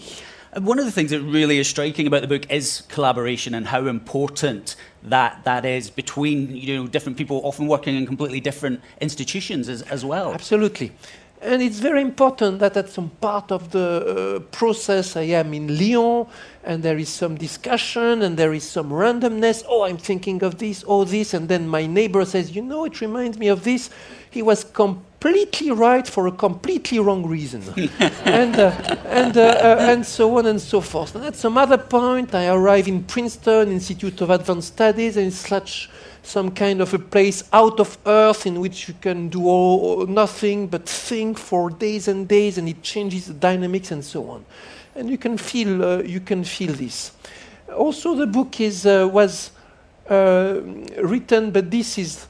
[0.58, 3.88] One of the things that really is striking about the book is collaboration and how
[3.88, 9.68] important that that is between you know different people often working in completely different institutions
[9.68, 10.34] as, as well.
[10.34, 10.94] Absolutely.
[11.42, 15.78] And it's very important that at some part of the uh, process I am in
[15.78, 16.26] Lyon
[16.64, 19.64] and there is some discussion and there is some randomness.
[19.68, 21.36] Oh, I'm thinking of this, oh, this.
[21.36, 23.92] And then my neighbor says, You know, it reminds me of this.
[24.32, 27.62] He was completely right for a completely wrong reason.
[28.26, 31.14] and, uh, and, uh, uh, and so on and so forth.
[31.16, 35.48] And at some other point, I arrive in Princeton Institute of Advanced Studies and it's
[35.48, 35.90] such
[36.28, 40.68] some kind of a place out of earth in which you can do all, nothing
[40.68, 44.46] but think for days and days and it changes the dynamics and so on.
[44.96, 47.12] And you can feel uh, you can feel this.
[47.74, 49.52] Also the book is uh, was
[50.10, 50.60] uh,
[50.98, 52.28] written but this is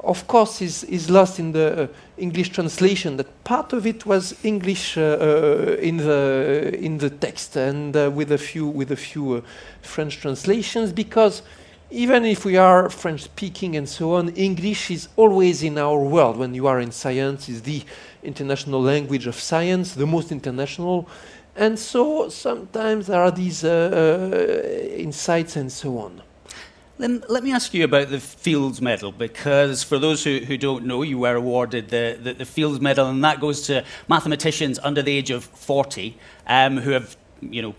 [0.00, 1.86] of course is, is lost in the uh,
[2.18, 7.56] English translation that part of it was English uh, uh, in the in the text
[7.56, 9.42] and with a few with a few
[9.80, 11.42] French translations because
[11.90, 16.36] even if we are French speaking and so on, English is always in our world.
[16.36, 17.82] When you are in science, is the
[18.22, 21.08] international language of science, the most international.
[21.56, 26.22] And so sometimes there are these uh, uh, insights and so on.
[26.98, 30.84] Then let me ask you about the Fields Medal, because for those who, who don't
[30.84, 35.00] know, you were awarded the, the, the Fields Medal, and that goes to mathematicians under
[35.00, 37.74] the age of 40 um, who have, you know,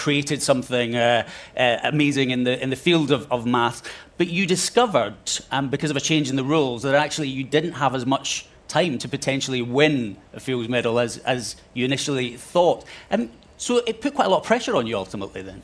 [0.00, 3.82] created something uh, uh, amazing in the, in the field of, of math,
[4.16, 5.18] but you discovered,
[5.50, 8.46] um, because of a change in the rules, that actually you didn't have as much
[8.66, 12.86] time to potentially win a Fields Medal as, as you initially thought.
[13.10, 15.62] Um, so it put quite a lot of pressure on you ultimately then.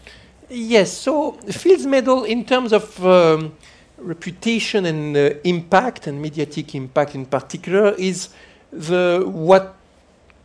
[0.50, 3.56] Yes, so the Fields Medal, in terms of um,
[3.96, 8.28] reputation and uh, impact, and mediatic impact in particular, is
[8.70, 9.76] the what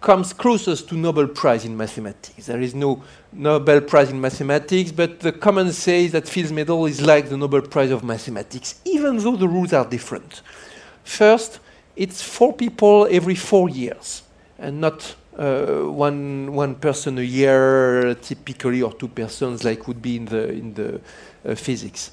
[0.02, 2.48] comes closest to Nobel Prize in mathematics.
[2.48, 7.02] There is no Nobel Prize in mathematics, but the common says that Fields Medal is
[7.02, 10.42] like the Nobel Prize of mathematics, even though the rules are different.
[11.04, 11.60] First,
[11.96, 14.24] it's four people every four years,
[14.58, 20.16] and not uh, one one person a year typically, or two persons like would be
[20.16, 21.00] in the in the
[21.46, 22.12] uh, physics.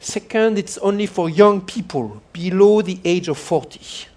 [0.00, 4.08] Second, it's only for young people below the age of 40.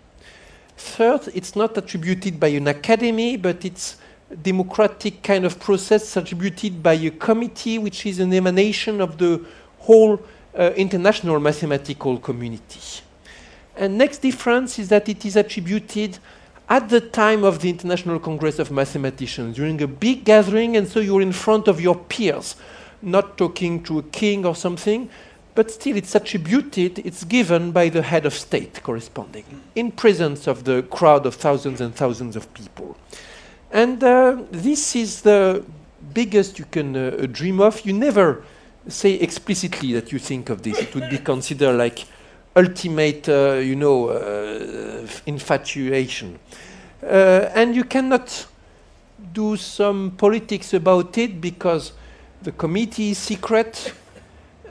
[0.82, 3.98] Third, it's not attributed by an academy, but it's
[4.41, 9.46] democratic kind of process attributed by a committee which is an emanation of the
[9.78, 10.20] whole
[10.58, 13.02] uh, international mathematical community.
[13.78, 16.17] And next difference is that it is attributed
[16.67, 21.00] at the time of the International Congress of Mathematicians, during a big gathering, and so
[21.00, 22.56] you're in front of your peers,
[23.02, 25.10] not talking to a king or something,
[25.53, 29.43] but still it's attributed, it's given by the head of state corresponding,
[29.75, 32.95] in presence of the crowd of thousands and thousands of people.
[33.71, 35.63] And uh, this is the
[36.13, 37.85] biggest you can uh, dream of.
[37.85, 38.43] You never
[38.87, 40.79] say explicitly that you think of this.
[40.79, 42.05] It would be considered like
[42.55, 46.39] ultimate, uh, you know, uh, infatuation.
[47.03, 48.47] Uh, and you cannot
[49.33, 51.93] do some politics about it because
[52.41, 53.93] the committee is secret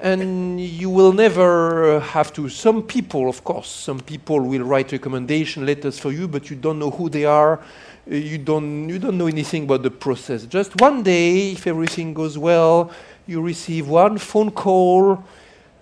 [0.02, 2.48] and you will never have to.
[2.48, 6.78] Some people, of course, some people will write recommendation letters for you, but you don't
[6.78, 7.60] know who they are.
[8.06, 10.44] You don't, you don't know anything about the process.
[10.46, 12.90] Just one day, if everything goes well,
[13.26, 15.22] you receive one phone call,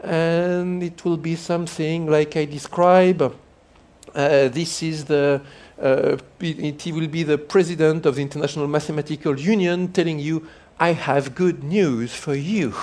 [0.02, 3.22] and it will be something like I describe.
[3.22, 5.40] Uh, this is the
[5.80, 10.48] uh, it will be the president of the International Mathematical Union telling you,
[10.80, 12.74] I have good news for you.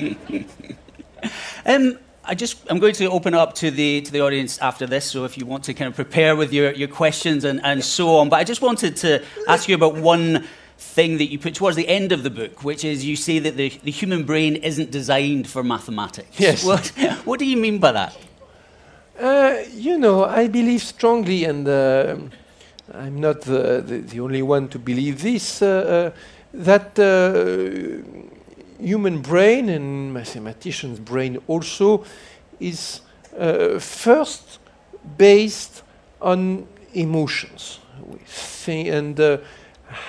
[1.66, 5.04] um, I just I'm going to open up to the to the audience after this.
[5.04, 8.16] So if you want to kind of prepare with your, your questions and, and so
[8.16, 8.28] on.
[8.28, 10.46] But I just wanted to ask you about one
[10.80, 13.56] thing that you put towards the end of the book, which is you say that
[13.56, 16.40] the, the human brain isn't designed for mathematics.
[16.40, 16.64] Yes.
[16.64, 16.86] What,
[17.24, 18.16] what do you mean by that?
[19.18, 22.16] Uh, you know, I believe strongly, and uh,
[22.94, 26.18] I'm not the, the, the, only one to believe this, uh, uh
[26.54, 28.02] that uh,
[28.80, 32.04] human brain and mathematician's brain also
[32.58, 34.58] is Uh, first,
[35.16, 35.84] based
[36.18, 37.80] on emotions,
[38.66, 39.38] and uh,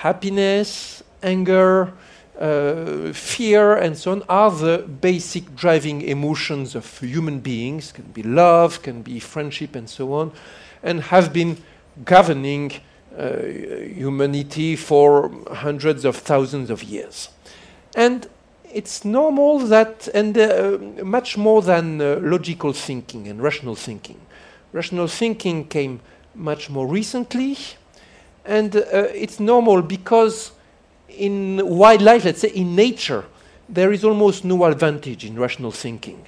[0.02, 1.92] happiness, anger,
[2.40, 7.92] uh, fear, and so on are the basic driving emotions of human beings.
[7.92, 10.32] Can be love, can be friendship, and so on,
[10.82, 11.56] and have been
[12.04, 12.72] governing
[13.16, 13.36] uh,
[13.96, 15.30] humanity for
[15.62, 17.30] hundreds of thousands of years.
[17.94, 18.26] And
[18.72, 24.20] it's normal that, and uh, much more than uh, logical thinking and rational thinking.
[24.72, 26.00] Rational thinking came
[26.34, 27.58] much more recently,
[28.44, 28.80] and uh,
[29.14, 30.52] it's normal because
[31.08, 33.24] in wildlife, let's say in nature,
[33.68, 36.24] there is almost no advantage in rational thinking.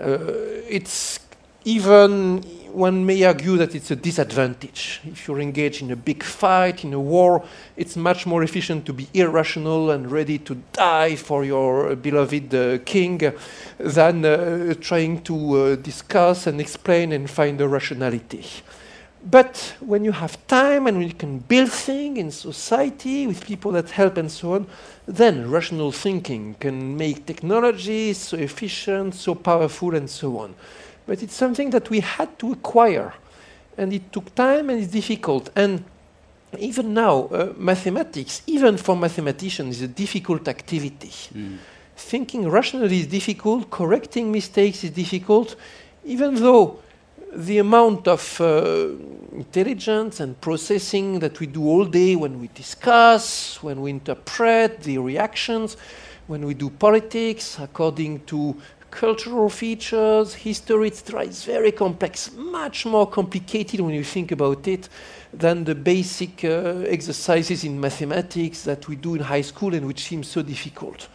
[0.00, 0.18] Uh,
[0.68, 1.20] it's
[1.64, 5.00] even one may argue that it's a disadvantage.
[5.04, 7.44] If you're engaged in a big fight, in a war,
[7.76, 12.78] it's much more efficient to be irrational and ready to die for your beloved uh,
[12.84, 13.32] king
[13.78, 18.44] than uh, trying to uh, discuss and explain and find a rationality.
[19.24, 23.70] But when you have time and when you can build things in society with people
[23.72, 24.66] that help and so on,
[25.06, 30.54] then rational thinking can make technology so efficient, so powerful, and so on
[31.06, 33.12] but it's something that we had to acquire.
[33.76, 35.50] And it took time and it's difficult.
[35.56, 35.84] And
[36.58, 41.08] even now, uh, mathematics, even for mathematicians, is a difficult activity.
[41.08, 41.58] Mm.
[41.96, 45.56] Thinking rationally is difficult, correcting mistakes is difficult,
[46.04, 46.78] even though
[47.34, 48.88] the amount of uh,
[49.32, 54.98] intelligence and processing that we do all day when we discuss, when we interpret the
[54.98, 55.76] reactions,
[56.26, 58.54] when we do politics according to
[58.92, 61.24] cultural features, history, etc.
[61.24, 64.88] It's very complex, much more complicated when you think about it
[65.32, 70.04] than the basic uh, exercises in mathematics that we do in high school and which
[70.04, 71.08] seem so difficult.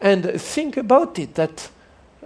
[0.00, 1.68] And think about it that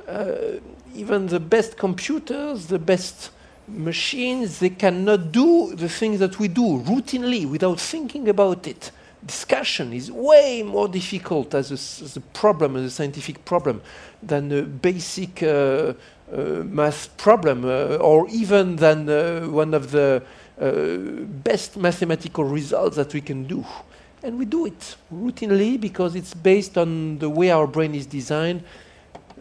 [0.06, 0.60] uh,
[0.94, 3.30] even the best computers, the best
[3.66, 8.92] machines, they cannot do the things that we do routinely without thinking about it
[9.26, 13.80] discussion is way more difficult as a, as a, problem, as a scientific problem,
[14.22, 15.94] than a basic uh, uh,
[16.64, 20.22] math problem, uh, or even than uh, one of the
[20.60, 20.96] uh,
[21.42, 23.64] best mathematical results that we can do.
[24.22, 28.62] And we do it routinely because it's based on the way our brain is designed.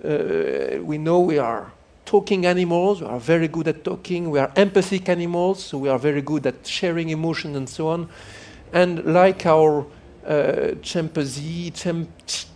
[0.03, 1.71] We know we are
[2.05, 5.97] talking animals, we are very good at talking, we are empathic animals, so we are
[5.97, 8.09] very good at sharing emotion and so on.
[8.73, 9.85] And like our
[10.25, 12.07] uh, chimpanzee, chim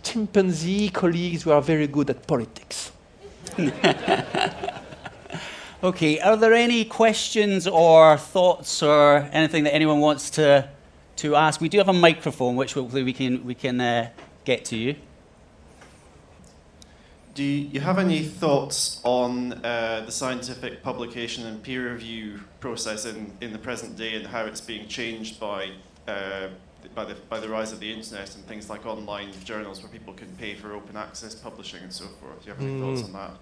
[0.02, 2.90] chimpanzee colleagues, we are very good at politics.
[5.84, 10.68] okay, are there any questions or thoughts or anything that anyone wants to,
[11.16, 11.60] to ask?
[11.60, 14.10] We do have a microphone, which hopefully we can, we can uh,
[14.44, 14.96] get to you.
[17.34, 23.32] Do you have any thoughts on uh, the scientific publication and peer review process in,
[23.40, 25.70] in the present day and how it's being changed by
[26.08, 26.48] uh,
[26.94, 30.14] by the by the rise of the internet and things like online journals where people
[30.14, 32.40] can pay for open access publishing and so forth.
[32.40, 32.80] Do you have any mm.
[32.80, 33.32] thoughts on that?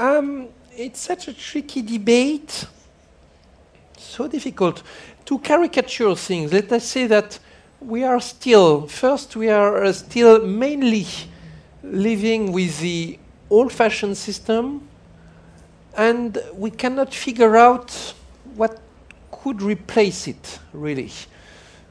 [0.00, 2.66] Um, it's such a tricky debate.
[3.96, 4.82] So difficult
[5.24, 6.52] to caricature things.
[6.52, 7.38] Let us say that
[7.80, 11.06] we are still first we are uh, still mainly
[11.82, 13.18] living with the
[13.50, 14.86] old-fashioned system,
[15.96, 18.14] and we cannot figure out
[18.54, 18.78] what
[19.30, 21.10] could replace it really.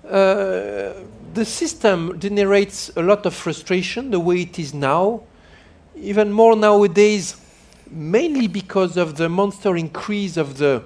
[0.10, 0.94] Uh,
[1.34, 5.22] the system generates a lot of frustration the way it is now,
[5.96, 7.36] even more nowadays,
[7.92, 10.82] mainly because of the monster increase of the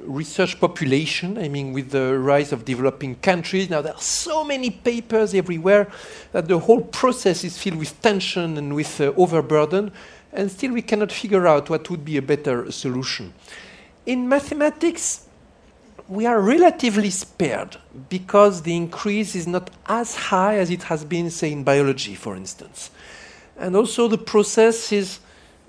[0.00, 1.38] research population.
[1.38, 5.90] I mean, with the rise of developing countries, now there are so many papers everywhere
[6.32, 9.92] that the whole process is filled with tension and with uh, overburden,
[10.32, 13.32] and still we cannot figure out what would be a better solution.
[14.06, 15.27] In mathematics,
[16.08, 17.76] we are relatively spared
[18.08, 22.34] because the increase is not as high as it has been, say, in biology, for
[22.34, 22.90] instance.
[23.58, 25.20] And also the process is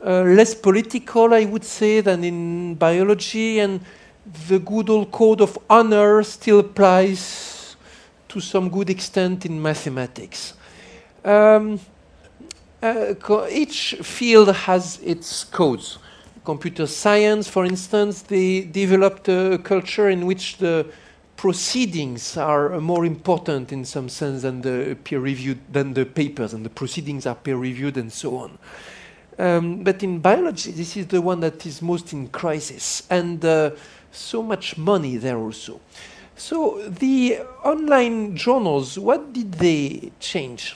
[0.05, 3.81] uh, less political, I would say, than in biology, and
[4.47, 7.75] the good old code of honor still applies
[8.29, 10.53] to some good extent in mathematics.
[11.25, 11.81] Um,
[12.81, 13.13] uh,
[13.49, 15.97] each field has its codes
[16.49, 20.83] computer science, for instance, they developed a culture in which the
[21.37, 26.65] proceedings are more important in some sense than the peer reviewed than the papers, and
[26.65, 28.57] the proceedings are peer reviewed and so on.
[29.37, 33.71] Um, but in biology, this is the one that is most in crisis, and uh,
[34.11, 35.79] so much money there also.
[36.35, 40.75] So the online journals, what did they change?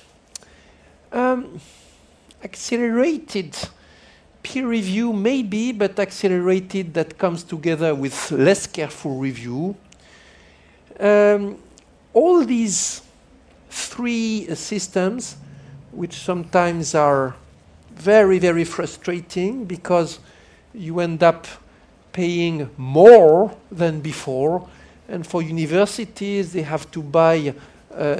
[1.11, 1.59] Um,
[2.43, 3.57] accelerated
[4.43, 9.75] peer review maybe, but accelerated that comes together with less careful review.
[10.99, 11.57] Um,
[12.13, 13.01] all these
[13.69, 15.37] three uh, systems,
[15.91, 17.35] which sometimes are
[17.95, 20.19] very, very frustrating because
[20.73, 21.47] you end up
[22.11, 24.67] paying more than before.
[25.07, 27.53] And for universities, they have to buy
[27.95, 28.15] uh,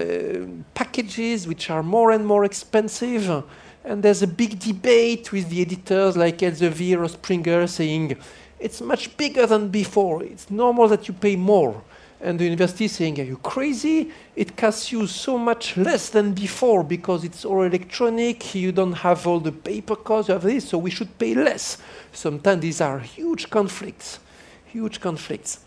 [0.74, 3.44] packages which are more and more expensive.
[3.86, 8.18] And there's a big debate with the editors like Elsevier or Springer saying
[8.60, 10.24] it's much bigger than before.
[10.24, 11.84] It's normal that you pay more.
[12.22, 14.10] And the university saying, Are you crazy?
[14.38, 18.56] It costs you so much less than before because it's all electronic.
[18.56, 21.78] You don't have all the paper costs, you have this, so we should pay less.
[22.14, 24.20] Sometimes these are huge conflicts,
[24.68, 25.60] huge conflicts.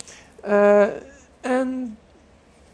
[0.43, 0.93] Uh,
[1.45, 1.95] and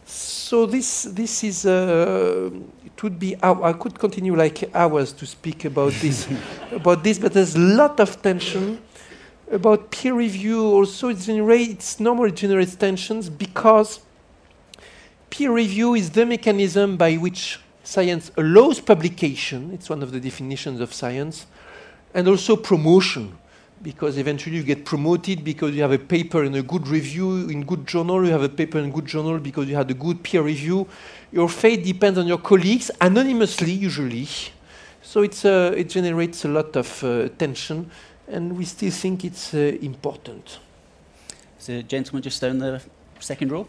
[0.07, 2.51] so this, this is, uh,
[3.03, 6.29] it would be, I could continue like hours to speak about this,
[6.71, 8.81] about this, but there's a lot of tension
[9.51, 10.63] about peer review.
[10.63, 13.99] Also it generates normally generates tensions because
[15.31, 19.73] peer review is the mechanism by which science allows publication.
[19.73, 21.47] It's one of the definitions of science.
[22.15, 23.37] And also promotion
[23.83, 27.65] because eventually you get promoted because you have a paper in a good review in
[27.65, 30.43] good journal you have a paper in good journal because you had a good peer
[30.43, 30.87] review
[31.33, 34.29] your fate depends on your colleagues anonymously usually
[35.03, 37.91] so it's, uh, it generates a lot of uh, tension
[38.29, 40.59] and we still think it's uh, important.
[41.67, 42.83] The gentleman just down the
[43.21, 43.69] second row.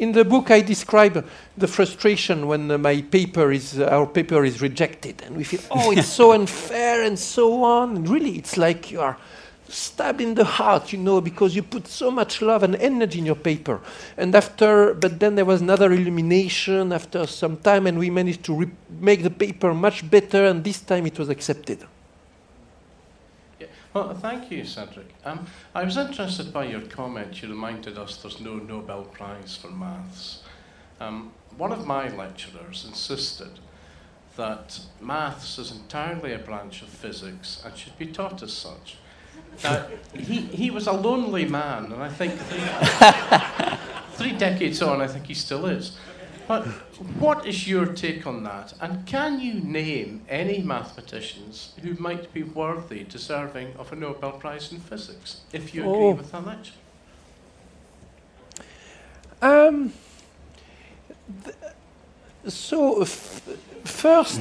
[0.00, 1.26] In the book, I describe
[1.58, 5.60] the frustration when uh, my paper is, uh, our paper is rejected, and we feel,
[5.70, 7.96] oh, it's so unfair and so on.
[7.96, 9.18] And really, it's like you are
[9.68, 13.26] stabbed in the heart, you know, because you put so much love and energy in
[13.26, 13.78] your paper.
[14.16, 18.70] And after, but then there was another illumination after some time, and we managed to
[19.00, 21.86] make the paper much better, and this time it was accepted.
[23.92, 25.12] Well, thank you, Cedric.
[25.24, 27.42] Um, I was interested by your comment.
[27.42, 30.44] You reminded us there's no Nobel Prize for maths.
[31.00, 33.58] Um, one of my lecturers insisted
[34.36, 38.96] that maths is entirely a branch of physics and should be taught as such.
[40.14, 45.26] He, he was a lonely man, and I think three, three decades on, I think
[45.26, 45.98] he still is.
[46.50, 46.66] But
[47.20, 48.74] what is your take on that?
[48.80, 54.72] And can you name any mathematicians who might be worthy, deserving of a Nobel Prize
[54.72, 56.10] in Physics, if you agree oh.
[56.10, 56.72] with that lecture?
[59.40, 59.92] Um,
[62.48, 64.40] so, first,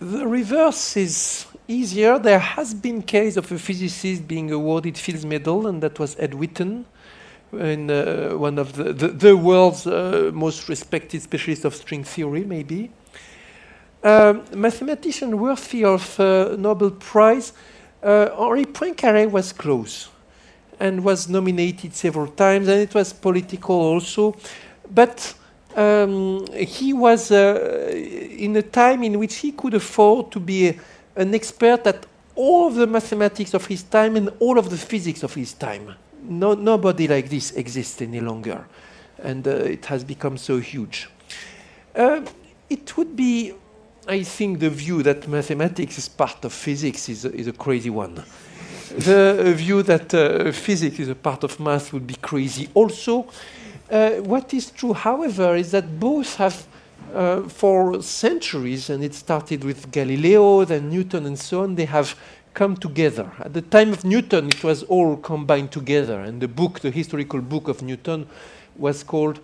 [0.00, 2.18] the reverse is easier.
[2.18, 6.32] There has been case of a physicist being awarded Fields Medal, and that was Ed
[6.32, 6.86] Witten
[7.52, 12.44] in uh, one of the, the, the world's uh, most respected specialists of string theory,
[12.44, 12.90] maybe.
[14.02, 17.52] Um, mathematician worthy of uh, Nobel Prize,
[18.02, 20.08] uh, Henri Poincaré was close
[20.78, 24.36] and was nominated several times, and it was political also.
[24.88, 25.34] But
[25.74, 30.74] um, he was uh, in a time in which he could afford to be a,
[31.16, 35.24] an expert at all of the mathematics of his time and all of the physics
[35.24, 38.64] of his time no, nobody like this exists any longer.
[39.22, 41.08] And uh, it has become so huge.
[41.94, 42.22] Uh,
[42.70, 43.54] it would be,
[44.06, 47.90] I think, the view that mathematics is part of physics is a, is a crazy
[47.90, 48.22] one.
[48.96, 52.68] the view that uh, physics is a part of math would be crazy.
[52.74, 53.26] Also,
[53.90, 56.66] uh, what is true, however, is that both have
[57.14, 62.14] uh, for centuries, and it started with Galileo, then Newton, and so on, they have
[62.58, 63.30] come together.
[63.38, 67.40] At the time of Newton, it was all combined together, and the book, the historical
[67.40, 68.26] book of Newton,
[68.76, 69.38] was called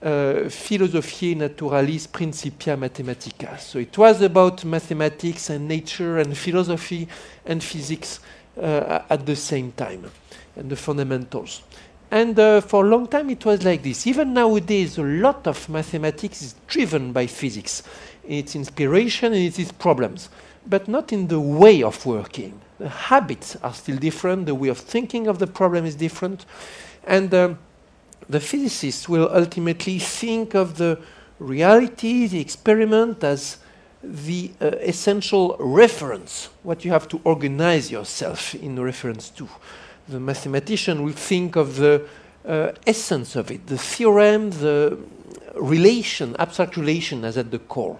[0.00, 3.58] uh, Philosophiae Naturalis Principia Mathematica.
[3.58, 7.08] So it was about mathematics and nature and philosophy
[7.44, 8.20] and physics
[8.56, 10.08] uh, at the same time,
[10.54, 11.62] and the fundamentals.
[12.12, 14.06] And uh, for a long time it was like this.
[14.06, 17.82] Even nowadays, a lot of mathematics is driven by physics,
[18.28, 20.28] its inspiration and its problems
[20.66, 22.60] but not in the way of working.
[22.78, 26.46] The habits are still different, the way of thinking of the problem is different,
[27.04, 27.58] and um,
[28.28, 30.98] the physicists will ultimately think of the
[31.38, 33.58] reality, the experiment, as
[34.02, 39.48] the uh, essential reference, what you have to organize yourself in reference to.
[40.08, 42.06] The mathematician will think of the
[42.46, 44.98] uh, essence of it, the theorem, the
[45.54, 47.98] relation, abstract relation as at the core.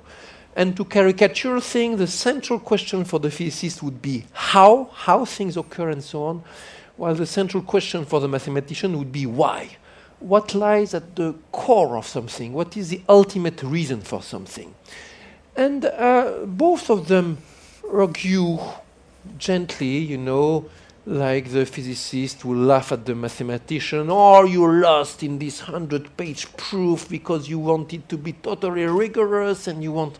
[0.57, 5.57] And to caricature things, the central question for the physicist would be how, how things
[5.57, 6.43] occur and so on,
[6.97, 9.77] while the central question for the mathematician would be why.
[10.19, 12.53] What lies at the core of something?
[12.53, 14.75] What is the ultimate reason for something?
[15.57, 17.39] And uh, both of them
[17.91, 18.59] argue
[19.39, 20.69] gently, you know,
[21.07, 26.55] like the physicist will laugh at the mathematician, or you're lost in this 100 page
[26.57, 30.19] proof because you want it to be totally rigorous and you want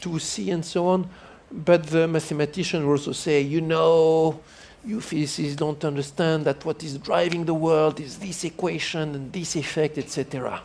[0.00, 1.08] to see and so on.
[1.50, 4.40] But the mathematician will also say, you know,
[4.84, 9.56] you physicists don't understand that what is driving the world is this equation and this
[9.56, 10.62] effect, etc.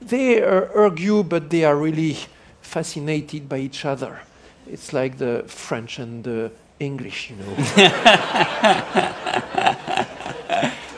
[0.00, 2.16] They uh, argue, but they are really
[2.60, 4.20] fascinated by each other.
[4.66, 7.44] It's like the French and the English, you know.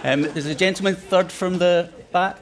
[0.04, 2.38] um, there's a gentleman third from the back.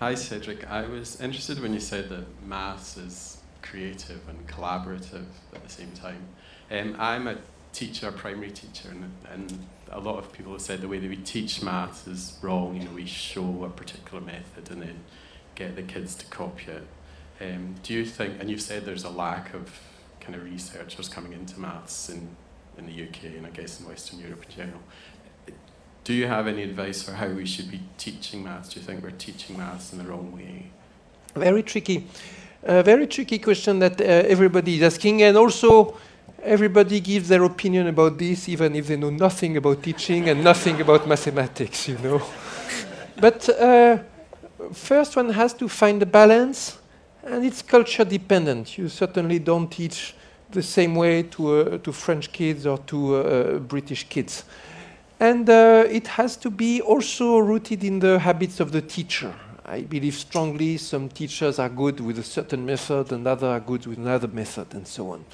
[0.00, 0.70] Hi, Cedric.
[0.70, 5.90] I was interested when you said that maths is creative and collaborative at the same
[5.92, 6.22] time.
[6.70, 7.36] Um, I'm a
[7.72, 11.08] teacher, a primary teacher, and, and a lot of people have said the way that
[11.08, 12.76] we teach maths is wrong.
[12.76, 15.00] You know, we show a particular method and then
[15.54, 16.86] get the kids to copy it.
[17.40, 19.70] Um, do you think, and you've said there's a lack of
[20.20, 22.28] kind of researchers coming into maths in,
[22.76, 24.80] in the UK and I guess in Western Europe in general.
[26.04, 28.70] Do you have any advice for how we should be teaching maths?
[28.70, 30.70] Do you think we're teaching maths in the wrong way?
[31.34, 32.06] Very tricky.
[32.62, 35.96] A very tricky question that uh, everybody is asking, and also
[36.42, 40.80] everybody gives their opinion about this, even if they know nothing about teaching and nothing
[40.80, 42.22] about mathematics, you know.
[43.20, 43.98] but uh,
[44.72, 46.77] first, one has to find a balance
[47.30, 48.78] and it's culture dependent.
[48.78, 50.14] You certainly don't teach
[50.50, 54.44] the same way to, uh, to French kids or to uh, British kids.
[55.20, 59.34] And uh, it has to be also rooted in the habits of the teacher.
[59.64, 63.86] I believe strongly some teachers are good with a certain method and others are good
[63.86, 65.24] with another method and so on.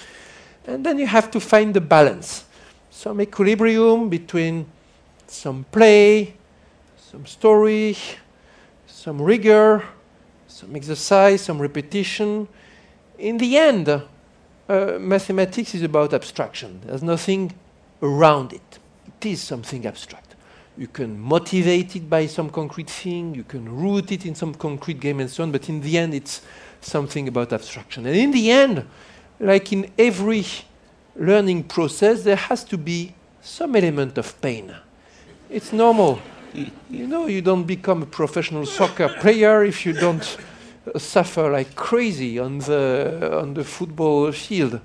[0.66, 2.44] And then you have to find the balance,
[2.90, 4.66] some equilibrium between
[5.28, 6.34] some play,
[6.96, 7.96] some story,
[8.86, 9.84] some rigor,
[10.54, 12.46] some exercise, some repetition.
[13.18, 14.00] In the end, uh,
[15.00, 16.80] mathematics is about abstraction.
[16.86, 17.52] There's nothing
[18.00, 18.78] around it.
[19.08, 20.36] It is something abstract.
[20.78, 25.00] You can motivate it by some concrete thing, you can root it in some concrete
[25.00, 26.42] game and so on, but in the end, it's
[26.80, 28.06] something about abstraction.
[28.06, 28.86] And in the end,
[29.40, 30.46] like in every
[31.16, 34.72] learning process, there has to be some element of pain.
[35.50, 36.20] It's normal
[36.54, 40.36] you know, you don't become a professional soccer player if you don't
[40.96, 44.80] suffer like crazy on the, on the football field.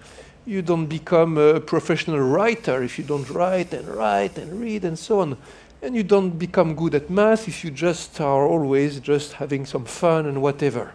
[0.45, 4.97] You don't become a professional writer if you don't write and write and read and
[4.97, 5.37] so on.
[5.81, 9.85] And you don't become good at math if you just are always just having some
[9.85, 10.93] fun and whatever.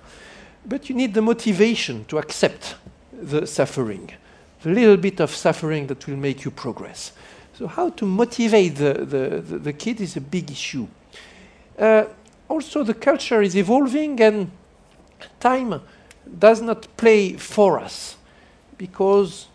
[0.66, 2.74] But you need the motivation to accept
[3.12, 4.12] the suffering,
[4.62, 7.12] the little bit of suffering that will make you progress.
[7.56, 10.88] So how to motivate the, the, the, the kid is a big issue.
[11.78, 12.04] Uh,
[12.48, 14.50] also, the culture is evolving and
[15.38, 15.80] time
[16.38, 18.16] does not play for us
[18.76, 19.46] because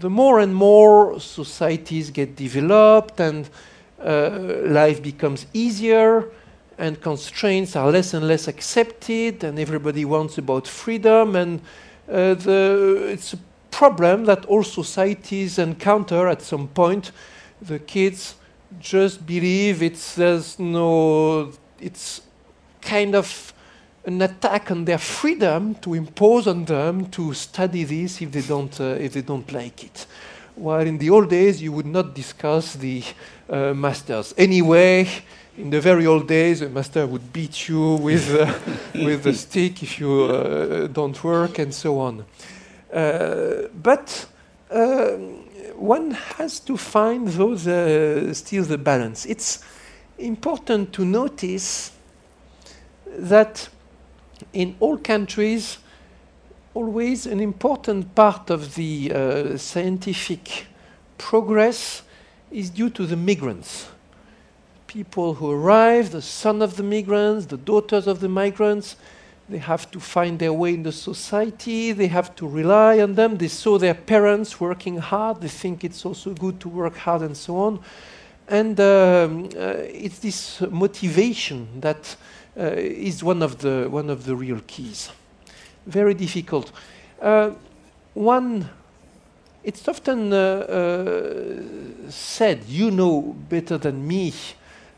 [0.00, 3.48] the more and more societies get developed and
[4.04, 6.28] uh, life becomes easier
[6.76, 11.60] and constraints are less and less accepted and everybody wants about freedom and
[12.10, 13.38] uh, the, it's a
[13.70, 17.12] problem that all societies encounter at some point
[17.60, 18.34] the kids
[18.80, 22.22] just believe it's there's no it's
[22.80, 23.52] kind of
[24.04, 28.80] an attack on their freedom to impose on them to study this if they don't
[28.80, 30.06] uh, if they don't like it.
[30.54, 33.02] While in the old days you would not discuss the
[33.50, 34.34] uh, masters.
[34.38, 35.08] Anyway
[35.58, 38.52] in the very old days a master would beat you with uh,
[38.94, 42.24] with a stick if you uh, don't work and so on.
[42.92, 44.26] Uh, but
[44.70, 45.45] um,
[45.76, 49.26] one has to find those uh, still the balance.
[49.26, 49.64] It's
[50.18, 51.92] important to notice
[53.06, 53.68] that
[54.52, 55.78] in all countries,
[56.74, 60.66] always an important part of the uh, scientific
[61.18, 62.02] progress
[62.50, 63.88] is due to the migrants.
[64.86, 68.96] People who arrive, the son of the migrants, the daughters of the migrants,
[69.48, 73.36] they have to find their way in the society, they have to rely on them.
[73.36, 77.36] They saw their parents working hard, they think it's also good to work hard and
[77.36, 77.80] so on.
[78.48, 82.16] And um, uh, it's this motivation that
[82.58, 85.10] uh, is one of, the, one of the real keys.
[85.86, 86.72] Very difficult.
[87.20, 87.50] Uh,
[88.14, 88.68] one,
[89.62, 94.32] it's often uh, uh, said, you know better than me,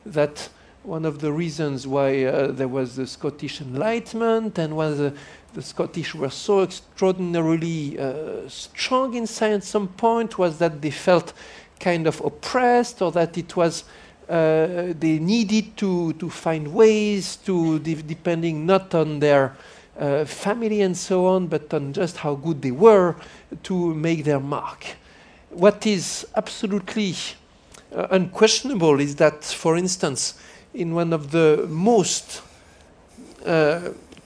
[0.05, 0.49] that
[0.89, 5.13] one of the reasons why uh, there was the Scottish Enlightenment and why the,
[5.53, 10.91] the Scottish were so extraordinarily uh, strong in science at some point was that they
[10.91, 11.35] felt
[11.79, 13.85] kind of oppressed or that it was
[14.31, 19.55] uh, they needed to, to find ways to, de depending not on their
[19.99, 23.15] uh, family and so on, but on just how good they were
[23.63, 24.87] to make their mark.
[25.51, 27.15] What is absolutely
[27.95, 30.35] uh, unquestionable is that, for instance,
[30.79, 32.41] in one of the most
[33.45, 33.81] uh,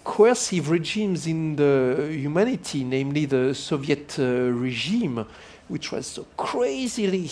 [0.04, 5.24] coercive regimes in the humanity, namely the Soviet uh, regime,
[5.68, 7.30] which was so crazily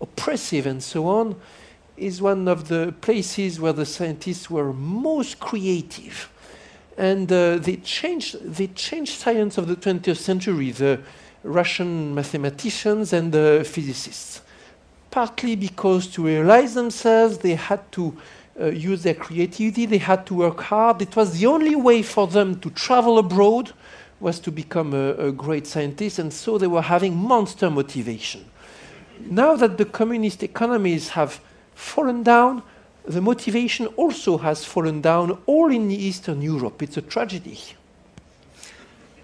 [0.00, 1.36] oppressive and so on,
[1.96, 6.28] is one of the places where the scientists were most creative.
[6.98, 11.00] And uh, they, changed, they changed science of the 20th century, the
[11.44, 14.40] Russian mathematicians and the physicists.
[15.12, 18.16] Partly because to realize themselves, they had to
[18.68, 21.00] use their creativity, they had to work hard.
[21.00, 23.72] It was the only way for them to travel abroad
[24.20, 28.44] was to become a, a great scientist, and so they were having monster motivation.
[29.18, 31.40] Now that the communist economies have
[31.74, 32.62] fallen down,
[33.04, 36.82] the motivation also has fallen down all in Eastern Europe.
[36.82, 37.58] It's a tragedy.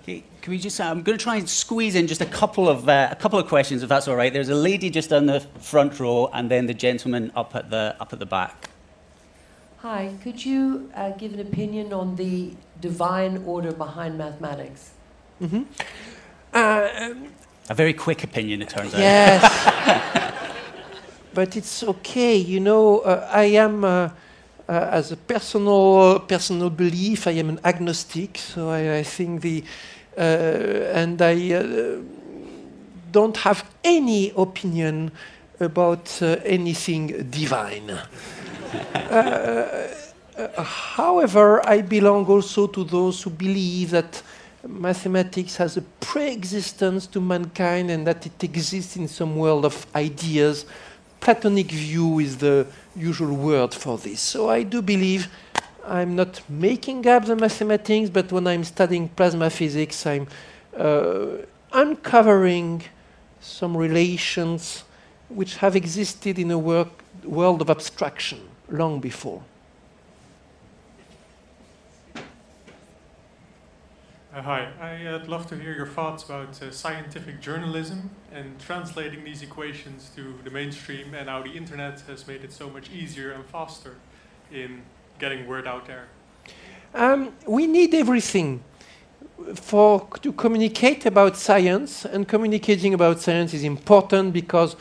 [0.03, 0.81] Okay, can we just?
[0.81, 3.49] I'm going to try and squeeze in just a couple of uh, a couple of
[3.49, 4.33] questions, if that's all right.
[4.33, 7.97] There's a lady just on the front row, and then the gentleman up at the
[8.01, 8.71] up at the back.
[9.89, 14.91] Hi, could you uh, give an opinion on the divine order behind mathematics?
[15.41, 15.63] Mm-hmm.
[16.53, 17.15] Uh,
[17.71, 18.99] a very quick opinion, it turns out.
[18.99, 19.43] yes.
[21.35, 22.99] but it's okay, you know.
[22.99, 24.09] Uh, I am, uh,
[24.69, 28.39] uh, as a personal personal belief, I am an agnostic.
[28.39, 29.63] So I, I think the,
[30.19, 32.01] uh, and I
[33.13, 35.13] don't have any opinion
[35.61, 38.01] about anything divine.
[40.37, 44.23] However, I belong also to those who believe that
[44.67, 50.67] mathematics has a pre-existence to mankind and that it exists in some world of ideas.
[51.21, 54.21] Platonic view is the usual word for this.
[54.21, 55.29] So I do believe
[55.87, 60.27] I'm not making up the mathematics, but when I'm studying plasma physics, I'm
[60.77, 61.27] uh,
[61.73, 62.83] uncovering
[63.41, 64.85] some relations
[65.29, 66.89] which have existed in a work,
[67.25, 69.43] world of abstraction long before.
[74.35, 79.41] Uh, hi, I'd love to hear your thoughts about uh, scientific journalism and translating these
[79.41, 83.47] equations to the mainstream and how the internet has made it so much easier and
[83.47, 83.95] faster
[84.53, 84.83] in
[85.19, 86.09] getting word out there.
[86.95, 88.63] Um, we need everything
[89.55, 94.77] for to communicate about science, and communicating about science is important because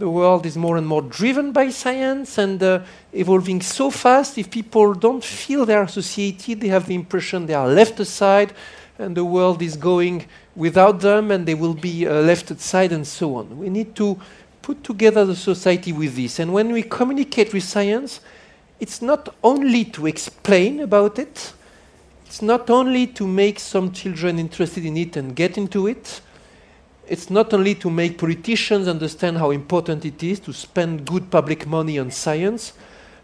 [0.00, 2.80] the world is more and more driven by science and uh,
[3.12, 4.38] evolving so fast.
[4.38, 8.54] If people don't feel they are associated, they have the impression they are left aside
[8.98, 10.26] and the world is going
[10.56, 13.58] without them and they will be uh, left aside and so on.
[13.58, 14.18] We need to
[14.62, 16.38] put together the society with this.
[16.38, 18.20] And when we communicate with science,
[18.80, 21.52] it's not only to explain about it,
[22.24, 26.22] it's not only to make some children interested in it and get into it,
[27.10, 31.66] it's not only to make politicians understand how important it is to spend good public
[31.66, 32.72] money on science,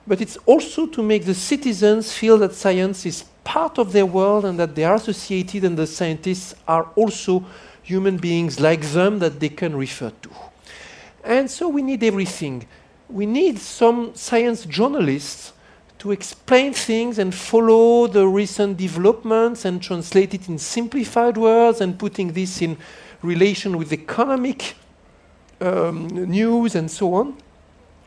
[0.08, 4.44] but it's also to make the citizens feel that science is part of their world
[4.44, 7.44] and that they are associated and the scientists are also
[7.84, 10.30] human beings like them that they can refer to.
[11.22, 12.66] And so we need everything.
[13.08, 15.52] We need some science journalists
[16.00, 21.96] to explain things and follow the recent developments and translate it in simplified words and
[21.96, 22.76] putting this in
[23.22, 24.74] relation with economic
[25.60, 27.36] um, news and so on.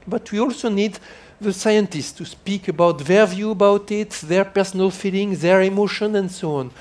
[0.07, 0.99] But we also need
[1.41, 6.31] the scientists to speak about their view about it, their personal feelings, their emotion, and
[6.31, 6.71] so on.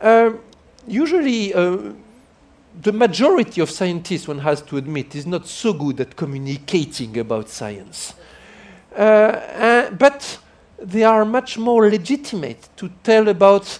[0.00, 0.32] Uh,
[0.86, 1.92] usually, uh,
[2.80, 7.48] the majority of scientists, one has to admit, is not so good at communicating about
[7.48, 8.14] science.
[8.96, 10.38] Uh, uh but
[10.78, 13.78] they are much more legitimate to tell about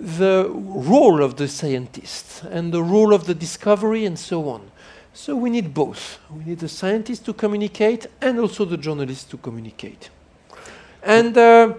[0.00, 4.70] the role of the scientist and the role of the discovery and so on.
[5.12, 6.18] So we need both.
[6.30, 10.10] We need the scientists to communicate and also the journalists to communicate.
[11.02, 11.74] And uh,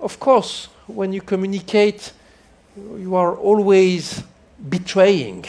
[0.00, 2.12] of course, when you communicate,
[2.76, 4.22] you are always
[4.68, 5.44] betraying.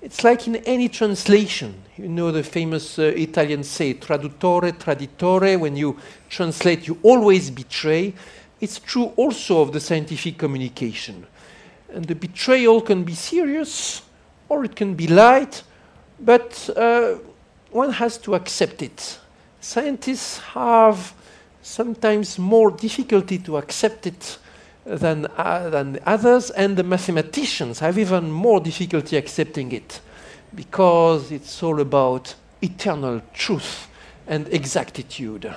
[0.00, 1.82] It's like in any translation.
[1.96, 5.58] You know the famous uh, Italian say, traduttore, traditore.
[5.58, 5.98] When you
[6.28, 8.14] translate, you always betray
[8.60, 11.26] it's true also of the scientific communication.
[11.92, 14.02] And the betrayal can be serious
[14.48, 15.62] or it can be light,
[16.20, 17.16] but uh,
[17.70, 19.18] one has to accept it.
[19.60, 21.14] Scientists have
[21.62, 24.38] sometimes more difficulty to accept it
[24.84, 30.00] than, uh, than others, and the mathematicians have even more difficulty accepting it
[30.54, 33.86] because it's all about eternal truth
[34.26, 35.54] and exactitude.